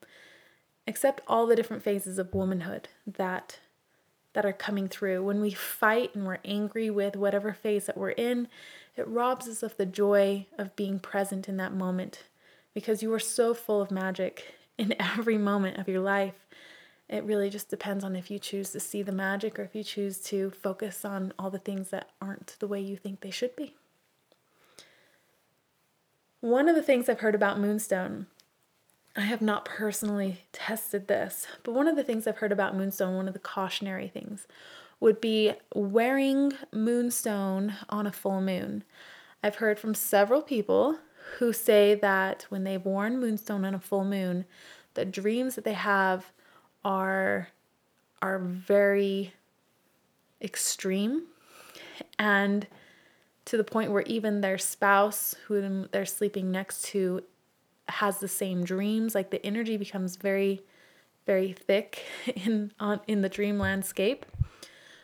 accept 0.88 1.22
all 1.28 1.46
the 1.46 1.56
different 1.56 1.84
phases 1.84 2.18
of 2.18 2.34
womanhood 2.34 2.90
that 3.06 3.60
that 4.34 4.46
are 4.46 4.54
coming 4.54 4.88
through. 4.88 5.24
When 5.24 5.42
we 5.42 5.52
fight 5.52 6.16
and 6.16 6.26
we're 6.26 6.38
angry 6.46 6.90
with 6.90 7.16
whatever 7.16 7.54
phase 7.54 7.86
that 7.88 7.98
we're 7.98 8.12
in, 8.12 8.48
it 8.96 9.08
robs 9.08 9.48
us 9.48 9.62
of 9.62 9.76
the 9.76 9.86
joy 9.86 10.46
of 10.58 10.76
being 10.76 11.00
present 11.00 11.50
in 11.50 11.58
that 11.58 11.74
moment 11.74 12.24
because 12.74 13.04
you 13.04 13.14
are 13.14 13.20
so 13.20 13.54
full 13.54 13.82
of 13.82 13.92
magic 13.92 14.56
in 14.78 14.96
every 15.00 15.38
moment 15.38 15.78
of 15.78 15.90
your 15.90 16.00
life. 16.00 16.48
It 17.12 17.24
really 17.26 17.50
just 17.50 17.70
depends 17.70 18.04
on 18.04 18.16
if 18.16 18.32
you 18.32 18.40
choose 18.40 18.72
to 18.72 18.80
see 18.80 19.04
the 19.04 19.12
magic 19.12 19.60
or 19.60 19.64
if 19.64 19.76
you 19.76 19.84
choose 19.84 20.18
to 20.22 20.50
focus 20.50 21.06
on 21.06 21.34
all 21.38 21.52
the 21.52 21.60
things 21.60 21.90
that 21.90 22.10
aren't 22.22 22.56
the 22.60 22.68
way 22.68 22.80
you 22.80 22.98
think 22.98 23.20
they 23.20 23.30
should 23.30 23.56
be. 23.56 23.76
One 26.40 26.68
of 26.68 26.76
the 26.76 26.82
things 26.82 27.08
I've 27.08 27.20
heard 27.20 27.36
about 27.36 27.60
Moonstone 27.60 28.28
I 29.16 29.22
have 29.22 29.42
not 29.42 29.66
personally 29.66 30.46
tested 30.54 31.10
this, 31.10 31.46
but 31.64 31.74
one 31.74 31.90
of 31.90 31.98
the 31.98 32.04
things 32.04 32.26
I've 32.26 32.38
heard 32.38 32.54
about 32.54 32.78
moonstone, 32.78 33.18
one 33.18 33.28
of 33.28 33.34
the 33.34 33.40
cautionary 33.40 34.08
things, 34.08 34.48
would 35.02 35.20
be 35.20 35.54
wearing 35.76 36.54
moonstone 36.72 37.74
on 37.90 38.08
a 38.08 38.12
full 38.14 38.40
moon. 38.40 38.86
I've 39.44 39.56
heard 39.56 39.80
from 39.80 39.96
several 39.96 40.42
people 40.42 41.00
who 41.40 41.52
say 41.52 41.94
that 41.96 42.46
when 42.48 42.64
they've 42.64 42.84
worn 42.84 43.20
moonstone 43.20 43.66
on 43.66 43.76
a 43.76 43.80
full 43.80 44.06
moon, 44.06 44.46
the 44.94 45.04
dreams 45.04 45.56
that 45.56 45.66
they 45.66 45.74
have 45.74 46.32
are 46.84 47.50
are 48.22 48.40
very 48.40 49.34
extreme. 50.42 51.24
And 52.20 52.68
to 53.46 53.58
the 53.58 53.64
point 53.64 53.92
where 53.92 54.04
even 54.04 54.42
their 54.42 54.58
spouse 54.58 55.36
who 55.48 55.88
they're 55.92 56.06
sleeping 56.06 56.52
next 56.52 56.84
to 56.86 57.24
has 57.90 58.20
the 58.20 58.28
same 58.28 58.64
dreams. 58.64 59.16
Like 59.16 59.32
the 59.32 59.46
energy 59.46 59.78
becomes 59.78 60.16
very 60.16 60.62
very 61.26 61.54
thick 61.54 62.04
in 62.36 62.72
on 62.80 63.02
in 63.08 63.22
the 63.22 63.30
dream 63.30 63.60
landscape. 63.60 64.26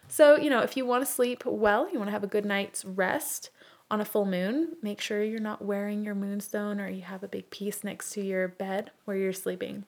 So 0.07 0.38
you 0.38 0.50
know 0.50 0.62
if 0.62 0.77
you 0.77 0.86
want 0.86 1.05
to 1.05 1.12
sleep 1.12 1.46
well 1.46 1.89
you 1.91 1.98
want 1.98 2.07
to 2.07 2.13
have 2.13 2.24
a 2.24 2.27
good 2.27 2.46
night's 2.46 2.86
rest 2.86 3.50
on 3.89 4.01
a 4.01 4.05
full 4.05 4.25
moon 4.25 4.75
make 4.81 5.00
sure 5.00 5.24
you're 5.24 5.39
not 5.39 5.63
wearing 5.63 6.03
your 6.03 6.15
moonstone 6.15 6.79
or 6.79 6.89
you 6.89 7.01
have 7.03 7.24
a 7.24 7.27
big 7.27 7.50
piece 7.50 7.86
next 7.86 8.12
to 8.12 8.22
your 8.22 8.48
bed 8.48 8.91
where 9.05 9.15
you're 9.15 9.31
sleeping 9.31 9.86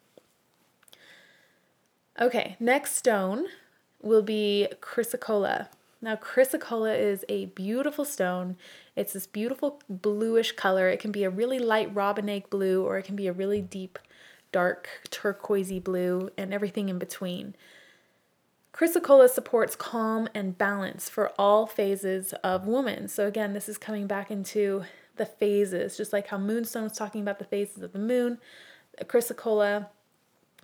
okay 2.20 2.56
next 2.60 2.96
stone 2.96 3.46
will 4.02 4.24
be 4.24 4.68
chrysocolla 4.82 5.68
now, 6.02 6.16
chrysocolla 6.16 6.98
is 6.98 7.26
a 7.28 7.48
beautiful 7.48 8.06
stone. 8.06 8.56
It's 8.96 9.14
this 9.14 9.28
beautiful 9.28 9.82
bluish 9.90 10.54
color. 10.54 10.88
It 10.88 11.00
can 11.00 11.12
be 11.12 11.26
a 11.26 11.30
really 11.30 11.60
light 11.60 11.94
robin 11.94 12.30
egg 12.30 12.50
blue 12.50 12.86
or 12.86 12.98
it 12.98 13.04
can 13.04 13.18
be 13.18 13.28
a 13.28 13.34
really 13.34 13.62
deep, 13.62 14.00
dark 14.54 14.88
turquoisey 15.10 15.84
blue 15.84 16.30
and 16.38 16.54
everything 16.54 16.88
in 16.88 17.00
between. 17.00 17.54
Chrysocolla 18.74 19.28
supports 19.30 19.76
calm 19.76 20.30
and 20.34 20.58
balance 20.58 21.10
for 21.10 21.34
all 21.38 21.68
phases 21.68 22.32
of 22.46 22.66
woman. 22.66 23.10
So, 23.10 23.28
again, 23.28 23.52
this 23.52 23.68
is 23.68 23.78
coming 23.78 24.08
back 24.08 24.32
into 24.32 24.84
the 25.18 25.26
phases, 25.26 25.98
just 25.98 26.14
like 26.14 26.28
how 26.28 26.38
Moonstone 26.38 26.84
was 26.84 26.94
talking 26.94 27.22
about 27.22 27.40
the 27.40 27.46
phases 27.46 27.84
of 27.84 27.92
the 27.92 28.00
moon. 28.00 28.38
Chrysocolla 29.04 29.88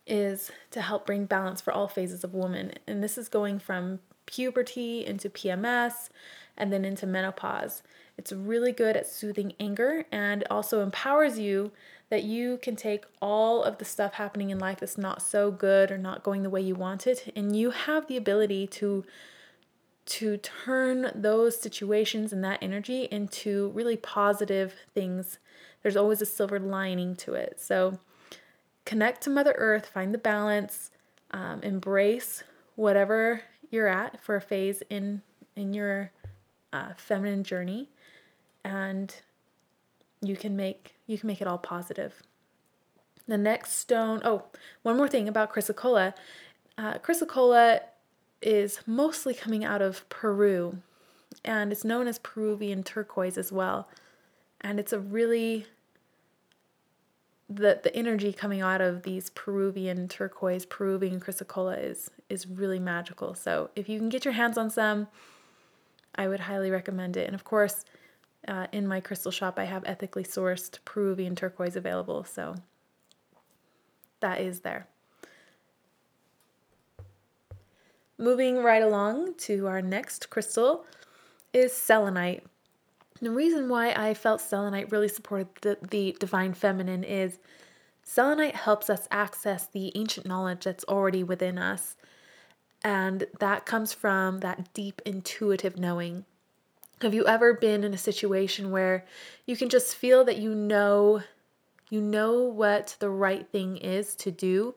is 0.07 0.51
to 0.71 0.81
help 0.81 1.05
bring 1.05 1.25
balance 1.25 1.61
for 1.61 1.73
all 1.73 1.87
phases 1.87 2.23
of 2.23 2.33
woman. 2.33 2.73
And 2.87 3.03
this 3.03 3.17
is 3.17 3.29
going 3.29 3.59
from 3.59 3.99
puberty 4.25 5.05
into 5.05 5.29
PMS 5.29 6.09
and 6.57 6.71
then 6.71 6.85
into 6.85 7.05
menopause. 7.05 7.83
It's 8.17 8.31
really 8.31 8.71
good 8.71 8.95
at 8.95 9.07
soothing 9.07 9.53
anger 9.59 10.05
and 10.11 10.43
also 10.49 10.81
empowers 10.81 11.37
you 11.37 11.71
that 12.09 12.23
you 12.23 12.57
can 12.61 12.75
take 12.75 13.05
all 13.21 13.63
of 13.63 13.77
the 13.77 13.85
stuff 13.85 14.13
happening 14.13 14.51
in 14.51 14.59
life 14.59 14.79
that's 14.79 14.97
not 14.97 15.21
so 15.21 15.51
good 15.51 15.91
or 15.91 15.97
not 15.97 16.23
going 16.23 16.43
the 16.43 16.49
way 16.49 16.61
you 16.61 16.75
want 16.75 17.07
it 17.07 17.33
and 17.35 17.55
you 17.55 17.71
have 17.71 18.07
the 18.07 18.17
ability 18.17 18.67
to 18.67 19.03
to 20.05 20.37
turn 20.37 21.11
those 21.15 21.59
situations 21.59 22.31
and 22.31 22.43
that 22.43 22.59
energy 22.61 23.07
into 23.09 23.71
really 23.73 23.97
positive 23.97 24.75
things. 24.93 25.39
There's 25.81 25.97
always 25.97 26.21
a 26.21 26.27
silver 26.27 26.59
lining 26.59 27.15
to 27.17 27.33
it. 27.33 27.59
So 27.59 27.97
connect 28.85 29.21
to 29.23 29.29
Mother 29.29 29.53
Earth, 29.57 29.87
find 29.87 30.13
the 30.13 30.19
balance, 30.19 30.91
um, 31.31 31.61
embrace 31.63 32.43
whatever 32.75 33.41
you're 33.71 33.87
at 33.87 34.23
for 34.23 34.35
a 34.35 34.41
phase 34.41 34.81
in 34.89 35.21
in 35.55 35.73
your 35.73 36.11
uh, 36.73 36.93
feminine 36.97 37.43
journey, 37.43 37.89
and 38.63 39.15
you 40.21 40.35
can 40.35 40.55
make 40.55 40.95
you 41.07 41.17
can 41.17 41.27
make 41.27 41.41
it 41.41 41.47
all 41.47 41.57
positive. 41.57 42.21
The 43.27 43.37
next 43.37 43.77
stone. 43.77 44.21
Oh, 44.23 44.43
one 44.83 44.97
more 44.97 45.07
thing 45.07 45.27
about 45.27 45.53
chrysocolla. 45.53 46.13
Uh, 46.77 46.95
chrysocolla 46.95 47.79
is 48.41 48.81
mostly 48.85 49.33
coming 49.33 49.65
out 49.65 49.81
of 49.81 50.07
Peru, 50.09 50.79
and 51.43 51.71
it's 51.71 51.83
known 51.83 52.07
as 52.07 52.19
Peruvian 52.19 52.83
turquoise 52.83 53.37
as 53.37 53.51
well. 53.51 53.87
And 54.61 54.79
it's 54.79 54.93
a 54.93 54.99
really 54.99 55.65
the 57.49 57.79
the 57.83 57.95
energy 57.95 58.33
coming 58.33 58.61
out 58.61 58.81
of 58.81 59.03
these 59.03 59.29
Peruvian 59.29 60.07
turquoise, 60.07 60.65
Peruvian 60.65 61.19
chrysocolla 61.19 61.81
is 61.83 62.09
is 62.29 62.47
really 62.47 62.79
magical. 62.79 63.35
So 63.35 63.69
if 63.75 63.87
you 63.87 63.99
can 63.99 64.09
get 64.09 64.25
your 64.25 64.33
hands 64.33 64.57
on 64.57 64.69
some, 64.69 65.07
I 66.15 66.27
would 66.27 66.41
highly 66.41 66.71
recommend 66.71 67.17
it. 67.17 67.27
And 67.27 67.35
of 67.35 67.43
course, 67.43 67.85
uh, 68.47 68.67
in 68.71 68.87
my 68.87 68.99
crystal 68.99 69.31
shop, 69.31 69.59
I 69.59 69.65
have 69.65 69.83
ethically 69.85 70.23
sourced 70.23 70.79
Peruvian 70.85 71.35
turquoise 71.35 71.75
available. 71.75 72.23
So 72.23 72.55
that 74.21 74.41
is 74.41 74.61
there. 74.61 74.87
Moving 78.17 78.63
right 78.63 78.81
along 78.81 79.35
to 79.39 79.67
our 79.67 79.81
next 79.81 80.29
crystal 80.29 80.85
is 81.53 81.73
selenite. 81.73 82.43
The 83.25 83.31
reason 83.31 83.69
why 83.69 83.89
I 83.89 84.13
felt 84.13 84.39
selenite 84.39 84.91
really 84.91 85.07
supported 85.07 85.47
the, 85.63 85.79
the 85.89 86.15
divine 86.19 86.53
feminine 86.53 87.03
is 87.03 87.39
selenite 88.03 88.53
helps 88.53 88.87
us 88.87 89.07
access 89.09 89.65
the 89.65 89.91
ancient 89.95 90.27
knowledge 90.27 90.65
that's 90.65 90.83
already 90.83 91.23
within 91.23 91.57
us. 91.57 91.95
And 92.83 93.25
that 93.39 93.65
comes 93.65 93.93
from 93.93 94.41
that 94.41 94.71
deep 94.75 95.01
intuitive 95.07 95.75
knowing. 95.75 96.25
Have 97.01 97.15
you 97.15 97.25
ever 97.25 97.55
been 97.55 97.83
in 97.83 97.95
a 97.95 97.97
situation 97.97 98.69
where 98.69 99.05
you 99.47 99.57
can 99.57 99.69
just 99.69 99.95
feel 99.95 100.23
that 100.25 100.37
you 100.37 100.53
know 100.53 101.23
you 101.89 102.01
know 102.01 102.43
what 102.43 102.95
the 102.99 103.09
right 103.09 103.47
thing 103.47 103.77
is 103.77 104.13
to 104.17 104.29
do 104.29 104.75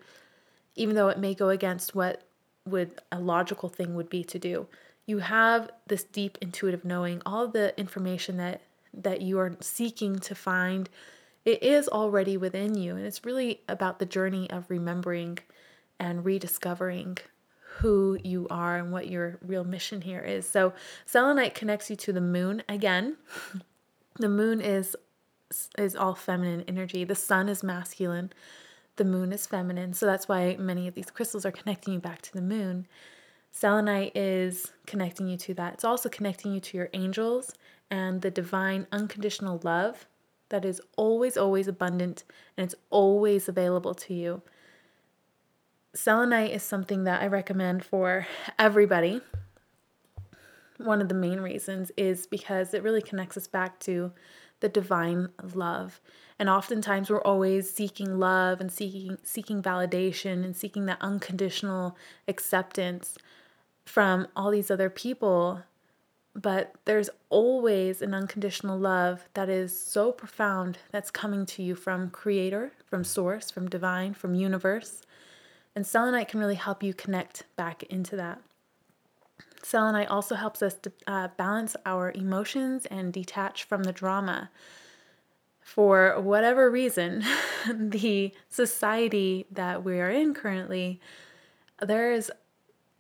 even 0.74 0.94
though 0.94 1.08
it 1.08 1.18
may 1.18 1.34
go 1.34 1.50
against 1.50 1.94
what 1.94 2.22
would 2.64 2.98
a 3.12 3.20
logical 3.20 3.68
thing 3.68 3.94
would 3.94 4.08
be 4.08 4.24
to 4.24 4.38
do? 4.38 4.68
You 5.08 5.18
have 5.18 5.70
this 5.86 6.04
deep 6.04 6.36
intuitive 6.42 6.84
knowing 6.84 7.22
all 7.24 7.48
the 7.48 7.76
information 7.80 8.36
that 8.36 8.60
that 8.92 9.22
you 9.22 9.38
are 9.38 9.56
seeking 9.60 10.18
to 10.18 10.34
find 10.34 10.88
it 11.44 11.62
is 11.62 11.88
already 11.88 12.36
within 12.36 12.74
you. 12.76 12.94
And 12.94 13.06
it's 13.06 13.24
really 13.24 13.62
about 13.68 13.98
the 13.98 14.06
journey 14.06 14.50
of 14.50 14.66
remembering 14.68 15.38
and 15.98 16.24
rediscovering 16.24 17.16
who 17.78 18.18
you 18.22 18.46
are 18.50 18.76
and 18.76 18.92
what 18.92 19.08
your 19.08 19.38
real 19.40 19.64
mission 19.64 20.02
here 20.02 20.20
is. 20.20 20.46
So 20.46 20.74
selenite 21.06 21.54
connects 21.54 21.88
you 21.88 21.96
to 21.96 22.12
the 22.12 22.20
moon 22.20 22.62
again. 22.68 23.16
The 24.20 24.28
moon 24.28 24.60
is 24.60 24.96
is 25.78 25.94
all 25.94 26.16
feminine 26.16 26.64
energy. 26.66 27.04
The 27.04 27.14
sun 27.14 27.48
is 27.48 27.62
masculine. 27.62 28.32
The 28.96 29.04
moon 29.04 29.32
is 29.32 29.46
feminine. 29.46 29.92
So 29.92 30.06
that's 30.06 30.26
why 30.26 30.56
many 30.58 30.88
of 30.88 30.94
these 30.96 31.08
crystals 31.08 31.46
are 31.46 31.52
connecting 31.52 31.94
you 31.94 32.00
back 32.00 32.20
to 32.22 32.32
the 32.32 32.42
moon 32.42 32.88
Selenite 33.50 34.16
is 34.16 34.72
connecting 34.86 35.28
you 35.28 35.36
to 35.38 35.54
that. 35.54 35.74
It's 35.74 35.84
also 35.84 36.08
connecting 36.08 36.52
you 36.52 36.60
to 36.60 36.76
your 36.76 36.88
angels 36.92 37.52
and 37.90 38.22
the 38.22 38.30
divine 38.30 38.86
unconditional 38.92 39.60
love 39.64 40.06
that 40.50 40.64
is 40.64 40.80
always, 40.96 41.36
always 41.36 41.68
abundant 41.68 42.24
and 42.56 42.64
it's 42.64 42.74
always 42.90 43.48
available 43.48 43.94
to 43.94 44.14
you. 44.14 44.42
Selenite 45.94 46.52
is 46.52 46.62
something 46.62 47.04
that 47.04 47.22
I 47.22 47.26
recommend 47.26 47.84
for 47.84 48.26
everybody. 48.58 49.20
One 50.76 51.00
of 51.00 51.08
the 51.08 51.14
main 51.14 51.40
reasons 51.40 51.90
is 51.96 52.26
because 52.26 52.72
it 52.72 52.82
really 52.82 53.02
connects 53.02 53.36
us 53.36 53.48
back 53.48 53.80
to 53.80 54.12
the 54.60 54.68
divine 54.68 55.28
love. 55.54 56.00
And 56.38 56.48
oftentimes 56.48 57.10
we're 57.10 57.22
always 57.22 57.72
seeking 57.72 58.18
love 58.18 58.60
and 58.60 58.70
seeking 58.70 59.18
seeking 59.22 59.62
validation 59.62 60.44
and 60.44 60.54
seeking 60.54 60.86
that 60.86 60.98
unconditional 61.00 61.96
acceptance 62.28 63.16
from 63.88 64.28
all 64.36 64.50
these 64.50 64.70
other 64.70 64.90
people, 64.90 65.62
but 66.34 66.74
there's 66.84 67.10
always 67.30 68.02
an 68.02 68.14
unconditional 68.14 68.78
love 68.78 69.28
that 69.34 69.48
is 69.48 69.76
so 69.76 70.12
profound 70.12 70.78
that's 70.92 71.10
coming 71.10 71.46
to 71.46 71.62
you 71.62 71.74
from 71.74 72.10
Creator, 72.10 72.72
from 72.84 73.02
Source, 73.02 73.50
from 73.50 73.68
Divine, 73.68 74.14
from 74.14 74.34
Universe. 74.34 75.02
And 75.74 75.86
selenite 75.86 76.28
can 76.28 76.38
really 76.38 76.54
help 76.54 76.82
you 76.82 76.92
connect 76.92 77.44
back 77.56 77.82
into 77.84 78.14
that. 78.16 78.40
Selenite 79.62 80.08
also 80.08 80.34
helps 80.34 80.62
us 80.62 80.74
to 80.74 80.92
uh, 81.06 81.28
balance 81.36 81.74
our 81.84 82.12
emotions 82.12 82.86
and 82.86 83.12
detach 83.12 83.64
from 83.64 83.82
the 83.82 83.92
drama. 83.92 84.50
For 85.62 86.20
whatever 86.20 86.70
reason, 86.70 87.24
the 87.74 88.32
society 88.48 89.46
that 89.50 89.82
we 89.82 89.98
are 89.98 90.10
in 90.10 90.34
currently, 90.34 91.00
there 91.80 92.12
is, 92.12 92.30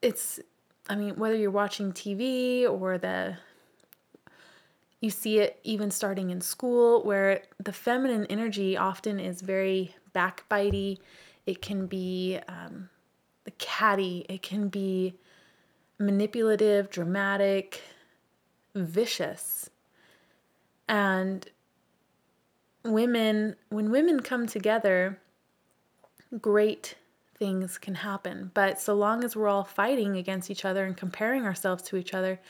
it's 0.02 0.40
I 0.88 0.96
mean, 0.96 1.16
whether 1.16 1.36
you're 1.36 1.50
watching 1.50 1.92
TV 1.92 2.68
or 2.68 2.98
the 2.98 3.36
you 5.00 5.10
see 5.10 5.38
it 5.38 5.60
even 5.62 5.90
starting 5.92 6.30
in 6.30 6.40
school 6.40 7.04
where 7.04 7.42
the 7.62 7.72
feminine 7.72 8.26
energy 8.26 8.76
often 8.76 9.20
is 9.20 9.42
very 9.42 9.94
backbitey. 10.12 10.98
It 11.46 11.62
can 11.62 11.86
be 11.86 12.40
um, 12.48 12.88
catty. 13.58 14.26
It 14.28 14.42
can 14.42 14.68
be 14.68 15.14
manipulative, 15.98 16.90
dramatic, 16.90 17.82
vicious. 18.74 19.70
And 20.88 21.48
women, 22.84 23.56
when 23.68 23.90
women 23.90 24.20
come 24.20 24.46
together, 24.46 25.18
great 26.40 26.96
things 27.38 27.78
can 27.78 27.94
happen. 27.96 28.50
But 28.54 28.80
so 28.80 28.94
long 28.94 29.24
as 29.24 29.36
we're 29.36 29.48
all 29.48 29.64
fighting 29.64 30.16
against 30.16 30.50
each 30.50 30.64
other 30.64 30.84
and 30.84 30.96
comparing 30.96 31.44
ourselves 31.44 31.82
to 31.84 31.96
each 31.96 32.14
other 32.14 32.40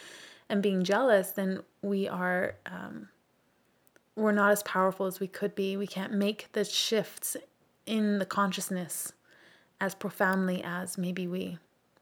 and 0.49 0.63
being 0.63 0.85
jealous, 0.85 1.33
then 1.33 1.61
we 1.83 2.09
are 2.09 2.55
um, 2.67 3.09
we're 4.17 4.33
not 4.33 4.51
as 4.51 4.63
powerful 4.65 5.07
as 5.07 5.21
we 5.21 5.29
could 5.29 5.55
be. 5.55 5.77
We 5.77 5.87
can't 5.87 6.13
make 6.13 6.49
the 6.53 6.65
shifts 6.65 7.37
in 7.87 8.19
the 8.19 8.27
consciousness 8.27 9.13
as 9.81 9.95
profoundly 9.95 10.63
as 10.65 10.99
maybe 10.99 11.27
we 11.27 11.59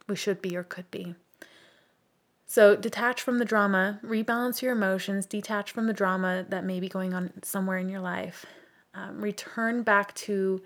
we 0.08 0.16
should 0.16 0.40
be 0.40 0.56
or 0.56 0.62
could 0.62 0.90
be. 0.90 1.14
So 2.46 2.76
detach 2.76 3.20
from 3.20 3.38
the 3.38 3.44
drama, 3.44 3.98
rebalance 4.04 4.62
your 4.62 4.72
emotions, 4.72 5.26
detach 5.26 5.72
from 5.72 5.88
the 5.88 5.92
drama 5.92 6.46
that 6.48 6.64
may 6.64 6.78
be 6.78 6.88
going 6.88 7.12
on 7.12 7.32
somewhere 7.42 7.78
in 7.78 7.88
your 7.88 8.00
life. 8.00 8.46
Um, 8.94 9.20
return 9.20 9.82
back 9.82 10.14
to 10.14 10.62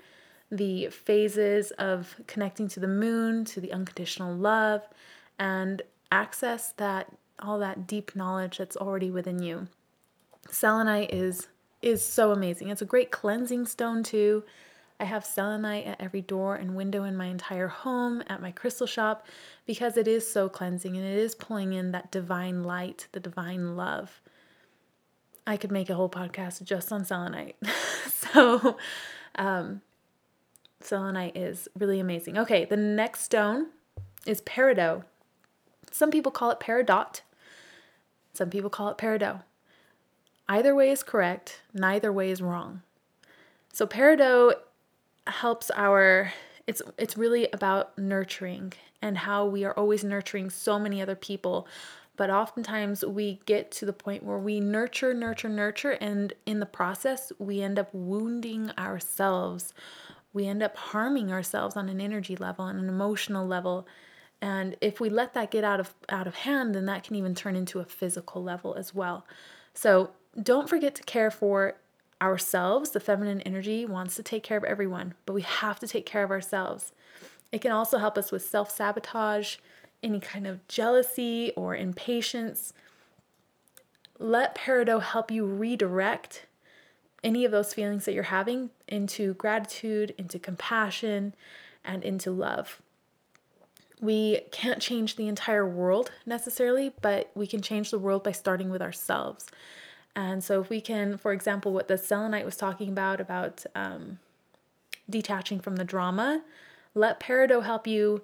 the 0.50 0.88
phases 0.88 1.70
of 1.72 2.16
connecting 2.26 2.68
to 2.68 2.80
the 2.80 2.88
moon, 2.88 3.44
to 3.46 3.60
the 3.60 3.72
unconditional 3.72 4.34
love, 4.34 4.82
and 5.38 5.82
access 6.10 6.72
that 6.72 7.12
all 7.38 7.58
that 7.58 7.86
deep 7.86 8.14
knowledge 8.14 8.58
that's 8.58 8.76
already 8.76 9.10
within 9.10 9.40
you. 9.42 9.68
Selenite 10.50 11.12
is 11.12 11.48
is 11.82 12.04
so 12.04 12.32
amazing. 12.32 12.68
It's 12.68 12.82
a 12.82 12.86
great 12.86 13.10
cleansing 13.10 13.66
stone 13.66 14.02
too. 14.02 14.44
I 14.98 15.04
have 15.04 15.24
selenite 15.24 15.86
at 15.86 15.98
every 15.98 16.20
door 16.20 16.56
and 16.56 16.76
window 16.76 17.04
in 17.04 17.16
my 17.16 17.24
entire 17.24 17.68
home, 17.68 18.22
at 18.26 18.42
my 18.42 18.50
crystal 18.50 18.86
shop, 18.86 19.26
because 19.64 19.96
it 19.96 20.06
is 20.06 20.30
so 20.30 20.50
cleansing 20.50 20.94
and 20.94 21.06
it 21.06 21.16
is 21.16 21.34
pulling 21.34 21.72
in 21.72 21.92
that 21.92 22.10
divine 22.10 22.64
light, 22.64 23.08
the 23.12 23.20
divine 23.20 23.76
love. 23.76 24.20
I 25.46 25.56
could 25.56 25.72
make 25.72 25.88
a 25.88 25.94
whole 25.94 26.10
podcast 26.10 26.62
just 26.64 26.92
on 26.92 27.06
selenite. 27.06 27.56
so, 28.10 28.76
um, 29.36 29.80
selenite 30.80 31.36
is 31.36 31.68
really 31.78 32.00
amazing. 32.00 32.38
Okay, 32.38 32.64
the 32.64 32.76
next 32.76 33.22
stone 33.22 33.68
is 34.26 34.40
peridot. 34.42 35.04
Some 35.90 36.10
people 36.10 36.32
call 36.32 36.50
it 36.50 36.60
peridot. 36.60 37.20
Some 38.32 38.50
people 38.50 38.70
call 38.70 38.88
it 38.88 38.98
peridot. 38.98 39.42
Either 40.48 40.74
way 40.74 40.90
is 40.90 41.02
correct, 41.02 41.62
neither 41.72 42.12
way 42.12 42.30
is 42.30 42.42
wrong. 42.42 42.82
So 43.72 43.86
peridot 43.86 44.54
helps 45.26 45.70
our 45.76 46.32
it's 46.66 46.82
it's 46.98 47.16
really 47.16 47.48
about 47.52 47.96
nurturing 47.98 48.72
and 49.02 49.18
how 49.18 49.46
we 49.46 49.64
are 49.64 49.72
always 49.74 50.04
nurturing 50.04 50.50
so 50.50 50.78
many 50.78 51.00
other 51.00 51.14
people 51.14 51.66
but 52.16 52.30
oftentimes 52.30 53.04
we 53.04 53.40
get 53.46 53.70
to 53.70 53.86
the 53.86 53.92
point 53.92 54.22
where 54.22 54.38
we 54.38 54.60
nurture 54.60 55.14
nurture 55.14 55.48
nurture 55.48 55.92
and 55.92 56.32
in 56.46 56.60
the 56.60 56.66
process 56.66 57.32
we 57.38 57.62
end 57.62 57.78
up 57.78 57.88
wounding 57.92 58.70
ourselves 58.78 59.72
we 60.32 60.46
end 60.46 60.62
up 60.62 60.76
harming 60.76 61.32
ourselves 61.32 61.76
on 61.76 61.88
an 61.88 62.00
energy 62.00 62.36
level, 62.36 62.66
and 62.66 62.78
an 62.78 62.88
emotional 62.88 63.46
level, 63.46 63.86
And 64.42 64.76
if 64.80 65.00
we 65.00 65.10
let 65.10 65.34
that 65.34 65.50
get 65.50 65.64
out 65.64 65.80
of 65.80 65.94
out 66.08 66.26
of 66.26 66.34
hand, 66.34 66.74
then 66.74 66.86
that 66.86 67.04
can 67.04 67.16
even 67.16 67.34
turn 67.34 67.56
into 67.56 67.80
a 67.80 67.84
physical 67.84 68.42
level 68.42 68.74
as 68.74 68.94
well. 68.94 69.26
So 69.74 70.10
don't 70.40 70.68
forget 70.68 70.94
to 70.96 71.02
care 71.02 71.30
for 71.30 71.76
ourselves. 72.22 72.90
The 72.90 73.00
feminine 73.00 73.40
energy 73.42 73.84
wants 73.84 74.16
to 74.16 74.22
take 74.22 74.42
care 74.42 74.56
of 74.56 74.64
everyone, 74.64 75.14
but 75.26 75.34
we 75.34 75.42
have 75.42 75.78
to 75.80 75.86
take 75.86 76.06
care 76.06 76.22
of 76.22 76.30
ourselves. 76.30 76.92
It 77.52 77.60
can 77.60 77.72
also 77.72 77.98
help 77.98 78.16
us 78.16 78.32
with 78.32 78.44
self 78.44 78.70
sabotage, 78.70 79.56
any 80.02 80.20
kind 80.20 80.46
of 80.46 80.66
jealousy 80.68 81.52
or 81.56 81.76
impatience. 81.76 82.72
Let 84.18 84.54
Peridot 84.54 85.02
help 85.02 85.30
you 85.30 85.44
redirect 85.44 86.46
any 87.22 87.44
of 87.44 87.52
those 87.52 87.74
feelings 87.74 88.04
that 88.04 88.14
you're 88.14 88.24
having 88.24 88.70
into 88.88 89.34
gratitude, 89.34 90.14
into 90.16 90.38
compassion, 90.38 91.34
and 91.84 92.02
into 92.02 92.30
love. 92.30 92.80
We 94.00 94.40
can't 94.50 94.80
change 94.80 95.16
the 95.16 95.28
entire 95.28 95.66
world 95.66 96.10
necessarily, 96.24 96.92
but 97.02 97.30
we 97.34 97.46
can 97.46 97.60
change 97.60 97.90
the 97.90 97.98
world 97.98 98.24
by 98.24 98.32
starting 98.32 98.70
with 98.70 98.80
ourselves. 98.80 99.46
And 100.16 100.42
so, 100.42 100.60
if 100.60 100.70
we 100.70 100.80
can, 100.80 101.18
for 101.18 101.32
example, 101.32 101.72
what 101.72 101.88
the 101.88 101.98
selenite 101.98 102.44
was 102.44 102.56
talking 102.56 102.88
about, 102.88 103.20
about 103.20 103.64
um, 103.74 104.18
detaching 105.08 105.60
from 105.60 105.76
the 105.76 105.84
drama, 105.84 106.42
let 106.94 107.20
Peridot 107.20 107.64
help 107.64 107.86
you 107.86 108.22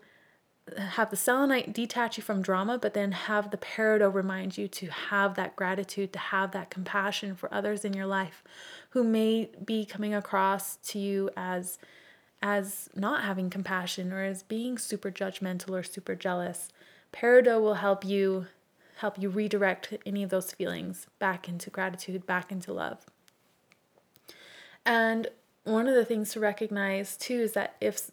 have 0.76 1.10
the 1.10 1.16
selenite 1.16 1.72
detach 1.72 2.16
you 2.16 2.22
from 2.22 2.42
drama, 2.42 2.78
but 2.78 2.94
then 2.94 3.12
have 3.12 3.50
the 3.50 3.56
peridot 3.56 4.12
remind 4.12 4.58
you 4.58 4.66
to 4.68 4.86
have 4.88 5.34
that 5.34 5.54
gratitude, 5.54 6.12
to 6.12 6.18
have 6.18 6.50
that 6.52 6.70
compassion 6.70 7.36
for 7.36 7.52
others 7.52 7.84
in 7.84 7.92
your 7.92 8.06
life 8.06 8.42
who 8.90 9.04
may 9.04 9.50
be 9.64 9.84
coming 9.84 10.14
across 10.14 10.76
to 10.76 10.98
you 10.98 11.30
as 11.36 11.78
as 12.42 12.90
not 12.94 13.24
having 13.24 13.48
compassion 13.48 14.12
or 14.12 14.22
as 14.22 14.42
being 14.42 14.76
super 14.76 15.10
judgmental 15.10 15.70
or 15.70 15.82
super 15.82 16.14
jealous. 16.14 16.68
Peridot 17.12 17.60
will 17.60 17.74
help 17.74 18.04
you 18.04 18.46
help 18.96 19.20
you 19.20 19.28
redirect 19.28 19.94
any 20.04 20.22
of 20.22 20.30
those 20.30 20.52
feelings 20.52 21.06
back 21.18 21.48
into 21.48 21.70
gratitude, 21.70 22.26
back 22.26 22.50
into 22.50 22.72
love. 22.72 23.04
And 24.84 25.28
one 25.64 25.86
of 25.86 25.94
the 25.94 26.04
things 26.04 26.32
to 26.32 26.40
recognize 26.40 27.16
too 27.16 27.34
is 27.40 27.52
that 27.52 27.76
if 27.80 28.10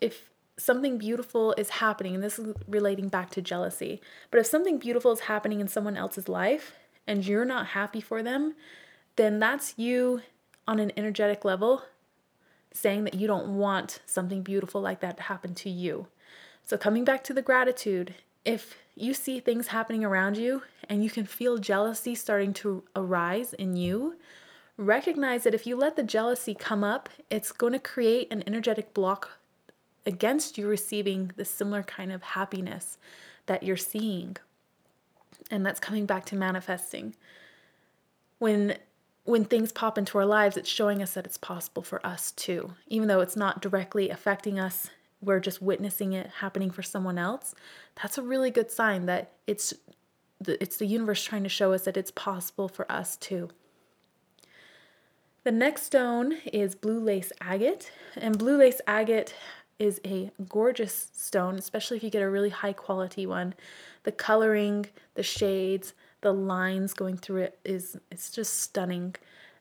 if 0.00 0.27
something 0.58 0.98
beautiful 0.98 1.54
is 1.56 1.70
happening, 1.70 2.14
and 2.14 2.22
this 2.22 2.38
is 2.38 2.54
relating 2.66 3.08
back 3.08 3.30
to 3.30 3.42
jealousy, 3.42 4.00
but 4.30 4.40
if 4.40 4.46
something 4.46 4.78
beautiful 4.78 5.12
is 5.12 5.20
happening 5.20 5.60
in 5.60 5.68
someone 5.68 5.96
else's 5.96 6.28
life 6.28 6.74
and 7.06 7.24
you're 7.24 7.44
not 7.44 7.68
happy 7.68 8.00
for 8.00 8.22
them, 8.22 8.54
then 9.16 9.38
that's 9.38 9.74
you 9.78 10.22
on 10.66 10.78
an 10.78 10.92
energetic 10.96 11.44
level 11.44 11.84
saying 12.72 13.04
that 13.04 13.14
you 13.14 13.26
don't 13.26 13.56
want 13.56 14.00
something 14.04 14.42
beautiful 14.42 14.80
like 14.80 15.00
that 15.00 15.16
to 15.16 15.22
happen 15.24 15.54
to 15.54 15.70
you. 15.70 16.06
So, 16.64 16.76
coming 16.76 17.04
back 17.04 17.24
to 17.24 17.32
the 17.32 17.40
gratitude, 17.40 18.14
if 18.44 18.76
you 18.94 19.14
see 19.14 19.40
things 19.40 19.68
happening 19.68 20.04
around 20.04 20.36
you 20.36 20.62
and 20.88 21.02
you 21.02 21.10
can 21.10 21.24
feel 21.24 21.58
jealousy 21.58 22.14
starting 22.14 22.52
to 22.54 22.84
arise 22.94 23.54
in 23.54 23.76
you, 23.76 24.16
recognize 24.76 25.44
that 25.44 25.54
if 25.54 25.66
you 25.66 25.76
let 25.76 25.96
the 25.96 26.02
jealousy 26.02 26.54
come 26.54 26.84
up, 26.84 27.08
it's 27.30 27.52
going 27.52 27.72
to 27.72 27.78
create 27.78 28.28
an 28.30 28.44
energetic 28.46 28.92
block 28.92 29.37
against 30.06 30.58
you 30.58 30.68
receiving 30.68 31.32
the 31.36 31.44
similar 31.44 31.82
kind 31.82 32.12
of 32.12 32.22
happiness 32.22 32.98
that 33.46 33.62
you're 33.62 33.76
seeing. 33.76 34.36
And 35.50 35.64
that's 35.64 35.80
coming 35.80 36.06
back 36.06 36.24
to 36.26 36.36
manifesting. 36.36 37.14
When 38.38 38.76
when 39.24 39.44
things 39.44 39.72
pop 39.72 39.98
into 39.98 40.16
our 40.16 40.24
lives, 40.24 40.56
it's 40.56 40.70
showing 40.70 41.02
us 41.02 41.12
that 41.12 41.26
it's 41.26 41.36
possible 41.36 41.82
for 41.82 42.04
us 42.06 42.32
too. 42.32 42.72
Even 42.86 43.08
though 43.08 43.20
it's 43.20 43.36
not 43.36 43.60
directly 43.60 44.08
affecting 44.08 44.58
us, 44.58 44.88
we're 45.20 45.38
just 45.38 45.60
witnessing 45.60 46.14
it 46.14 46.30
happening 46.38 46.70
for 46.70 46.82
someone 46.82 47.18
else. 47.18 47.54
That's 48.00 48.16
a 48.16 48.22
really 48.22 48.50
good 48.50 48.70
sign 48.70 49.04
that 49.04 49.32
it's 49.46 49.74
the, 50.40 50.60
it's 50.62 50.78
the 50.78 50.86
universe 50.86 51.22
trying 51.22 51.42
to 51.42 51.50
show 51.50 51.74
us 51.74 51.84
that 51.84 51.98
it's 51.98 52.10
possible 52.10 52.68
for 52.68 52.90
us 52.90 53.16
too. 53.16 53.50
The 55.44 55.52
next 55.52 55.84
stone 55.84 56.38
is 56.52 56.74
blue 56.74 57.00
lace 57.00 57.32
agate, 57.40 57.90
and 58.16 58.38
blue 58.38 58.56
lace 58.56 58.80
agate 58.86 59.34
is 59.78 60.00
a 60.04 60.30
gorgeous 60.48 61.08
stone, 61.12 61.56
especially 61.56 61.96
if 61.96 62.02
you 62.02 62.10
get 62.10 62.22
a 62.22 62.28
really 62.28 62.50
high 62.50 62.72
quality 62.72 63.26
one. 63.26 63.54
The 64.02 64.12
coloring, 64.12 64.86
the 65.14 65.22
shades, 65.22 65.94
the 66.20 66.32
lines 66.32 66.94
going 66.94 67.16
through 67.16 67.42
it 67.42 67.58
is 67.64 67.96
it's 68.10 68.30
just 68.30 68.60
stunning. 68.60 69.14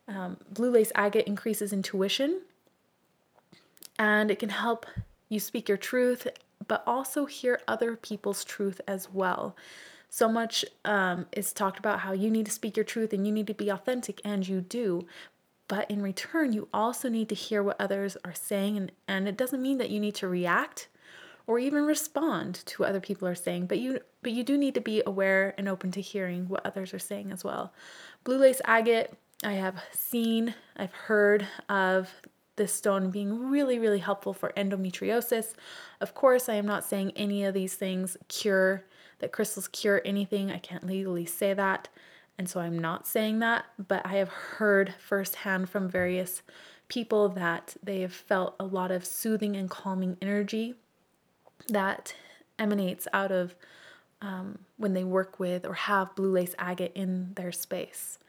Um, 0.07 0.37
blue 0.51 0.71
lace 0.71 0.91
agate 0.95 1.27
increases 1.27 1.73
intuition, 1.73 2.41
and 3.99 4.31
it 4.31 4.39
can 4.39 4.49
help 4.49 4.85
you 5.29 5.39
speak 5.39 5.67
your 5.67 5.77
truth, 5.77 6.27
but 6.67 6.83
also 6.87 7.25
hear 7.25 7.59
other 7.67 7.95
people's 7.95 8.43
truth 8.43 8.79
as 8.87 9.09
well. 9.11 9.55
So 10.09 10.29
much 10.29 10.63
um, 10.85 11.25
is 11.33 11.51
talked 11.51 11.77
about 11.77 11.99
how 11.99 12.13
you 12.13 12.31
need 12.31 12.45
to 12.45 12.51
speak 12.51 12.77
your 12.77 12.85
truth 12.85 13.11
and 13.11 13.27
you 13.27 13.33
need 13.33 13.47
to 13.47 13.53
be 13.53 13.69
authentic, 13.69 14.21
and 14.23 14.47
you 14.47 14.61
do. 14.61 15.05
But 15.67 15.89
in 15.91 16.01
return, 16.01 16.53
you 16.53 16.69
also 16.73 17.09
need 17.09 17.29
to 17.29 17.35
hear 17.35 17.61
what 17.61 17.79
others 17.79 18.15
are 18.23 18.33
saying, 18.33 18.77
and, 18.77 18.91
and 19.07 19.27
it 19.27 19.37
doesn't 19.37 19.61
mean 19.61 19.77
that 19.79 19.89
you 19.89 19.99
need 19.99 20.15
to 20.15 20.27
react 20.27 20.87
or 21.45 21.59
even 21.59 21.85
respond 21.85 22.55
to 22.65 22.81
what 22.81 22.89
other 22.89 22.99
people 22.99 23.27
are 23.27 23.35
saying, 23.35 23.67
but 23.67 23.79
you 23.79 23.99
but 24.21 24.33
you 24.33 24.43
do 24.43 24.57
need 24.57 24.73
to 24.73 24.81
be 24.81 25.01
aware 25.05 25.53
and 25.57 25.69
open 25.69 25.91
to 25.91 26.01
hearing 26.01 26.49
what 26.49 26.65
others 26.65 26.93
are 26.93 26.99
saying 26.99 27.31
as 27.31 27.43
well. 27.43 27.73
Blue 28.23 28.37
lace 28.37 28.61
agate, 28.65 29.13
I 29.43 29.53
have 29.53 29.81
seen, 29.93 30.55
I've 30.75 30.93
heard 30.93 31.47
of 31.69 32.09
this 32.57 32.73
stone 32.73 33.11
being 33.11 33.49
really, 33.49 33.79
really 33.79 33.99
helpful 33.99 34.33
for 34.33 34.51
endometriosis. 34.57 35.53
Of 36.01 36.13
course, 36.13 36.49
I 36.49 36.55
am 36.55 36.65
not 36.65 36.83
saying 36.83 37.13
any 37.15 37.45
of 37.45 37.53
these 37.53 37.75
things 37.75 38.17
cure, 38.27 38.83
that 39.19 39.31
crystals 39.31 39.67
cure 39.67 40.01
anything. 40.03 40.51
I 40.51 40.57
can't 40.57 40.85
legally 40.85 41.25
say 41.25 41.53
that. 41.53 41.87
And 42.37 42.49
so 42.49 42.59
I'm 42.59 42.77
not 42.77 43.07
saying 43.07 43.39
that, 43.39 43.65
but 43.87 44.05
I 44.05 44.15
have 44.15 44.29
heard 44.29 44.93
firsthand 44.99 45.69
from 45.69 45.89
various 45.89 46.43
people 46.87 47.29
that 47.29 47.75
they 47.83 48.01
have 48.01 48.13
felt 48.13 48.55
a 48.59 48.65
lot 48.65 48.91
of 48.91 49.05
soothing 49.05 49.55
and 49.55 49.69
calming 49.69 50.17
energy 50.21 50.75
that 51.69 52.13
emanates 52.59 53.07
out 53.13 53.31
of 53.31 53.55
um, 54.21 54.59
when 54.77 54.93
they 54.93 55.03
work 55.03 55.39
with 55.39 55.65
or 55.65 55.73
have 55.73 56.15
blue 56.15 56.31
lace 56.31 56.55
agate 56.57 56.91
in 56.95 57.33
their 57.35 57.51
space. 57.51 58.19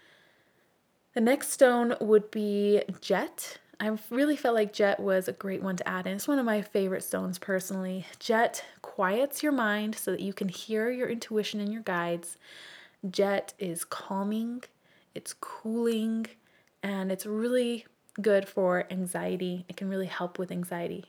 The 1.14 1.20
next 1.20 1.50
stone 1.50 1.94
would 2.00 2.30
be 2.30 2.82
jet. 3.00 3.58
I 3.80 3.96
really 4.10 4.36
felt 4.36 4.54
like 4.54 4.72
jet 4.72 4.98
was 5.00 5.28
a 5.28 5.32
great 5.32 5.62
one 5.62 5.76
to 5.76 5.88
add 5.88 6.06
in. 6.06 6.14
It's 6.14 6.28
one 6.28 6.38
of 6.38 6.44
my 6.44 6.62
favorite 6.62 7.04
stones 7.04 7.38
personally. 7.38 8.06
Jet 8.18 8.64
quiets 8.82 9.42
your 9.42 9.52
mind 9.52 9.94
so 9.94 10.10
that 10.10 10.20
you 10.20 10.32
can 10.32 10.48
hear 10.48 10.90
your 10.90 11.08
intuition 11.08 11.60
and 11.60 11.72
your 11.72 11.82
guides. 11.82 12.36
Jet 13.08 13.54
is 13.58 13.84
calming, 13.84 14.64
it's 15.14 15.34
cooling, 15.34 16.26
and 16.82 17.12
it's 17.12 17.26
really 17.26 17.86
good 18.20 18.48
for 18.48 18.86
anxiety. 18.90 19.64
It 19.68 19.76
can 19.76 19.88
really 19.88 20.06
help 20.06 20.38
with 20.38 20.50
anxiety. 20.50 21.04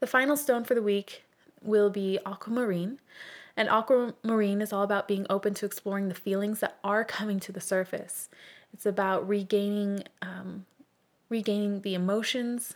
The 0.00 0.06
final 0.06 0.36
stone 0.36 0.64
for 0.64 0.74
the 0.74 0.82
week 0.82 1.24
will 1.62 1.90
be 1.90 2.18
aquamarine. 2.24 2.98
And 3.56 3.68
aquamarine 3.68 4.60
is 4.60 4.72
all 4.72 4.82
about 4.82 5.08
being 5.08 5.26
open 5.30 5.54
to 5.54 5.66
exploring 5.66 6.08
the 6.08 6.14
feelings 6.14 6.60
that 6.60 6.78
are 6.84 7.04
coming 7.04 7.40
to 7.40 7.52
the 7.52 7.60
surface. 7.60 8.28
It's 8.72 8.86
about 8.86 9.26
regaining 9.26 10.04
um, 10.20 10.66
regaining 11.28 11.80
the 11.80 11.94
emotions 11.94 12.74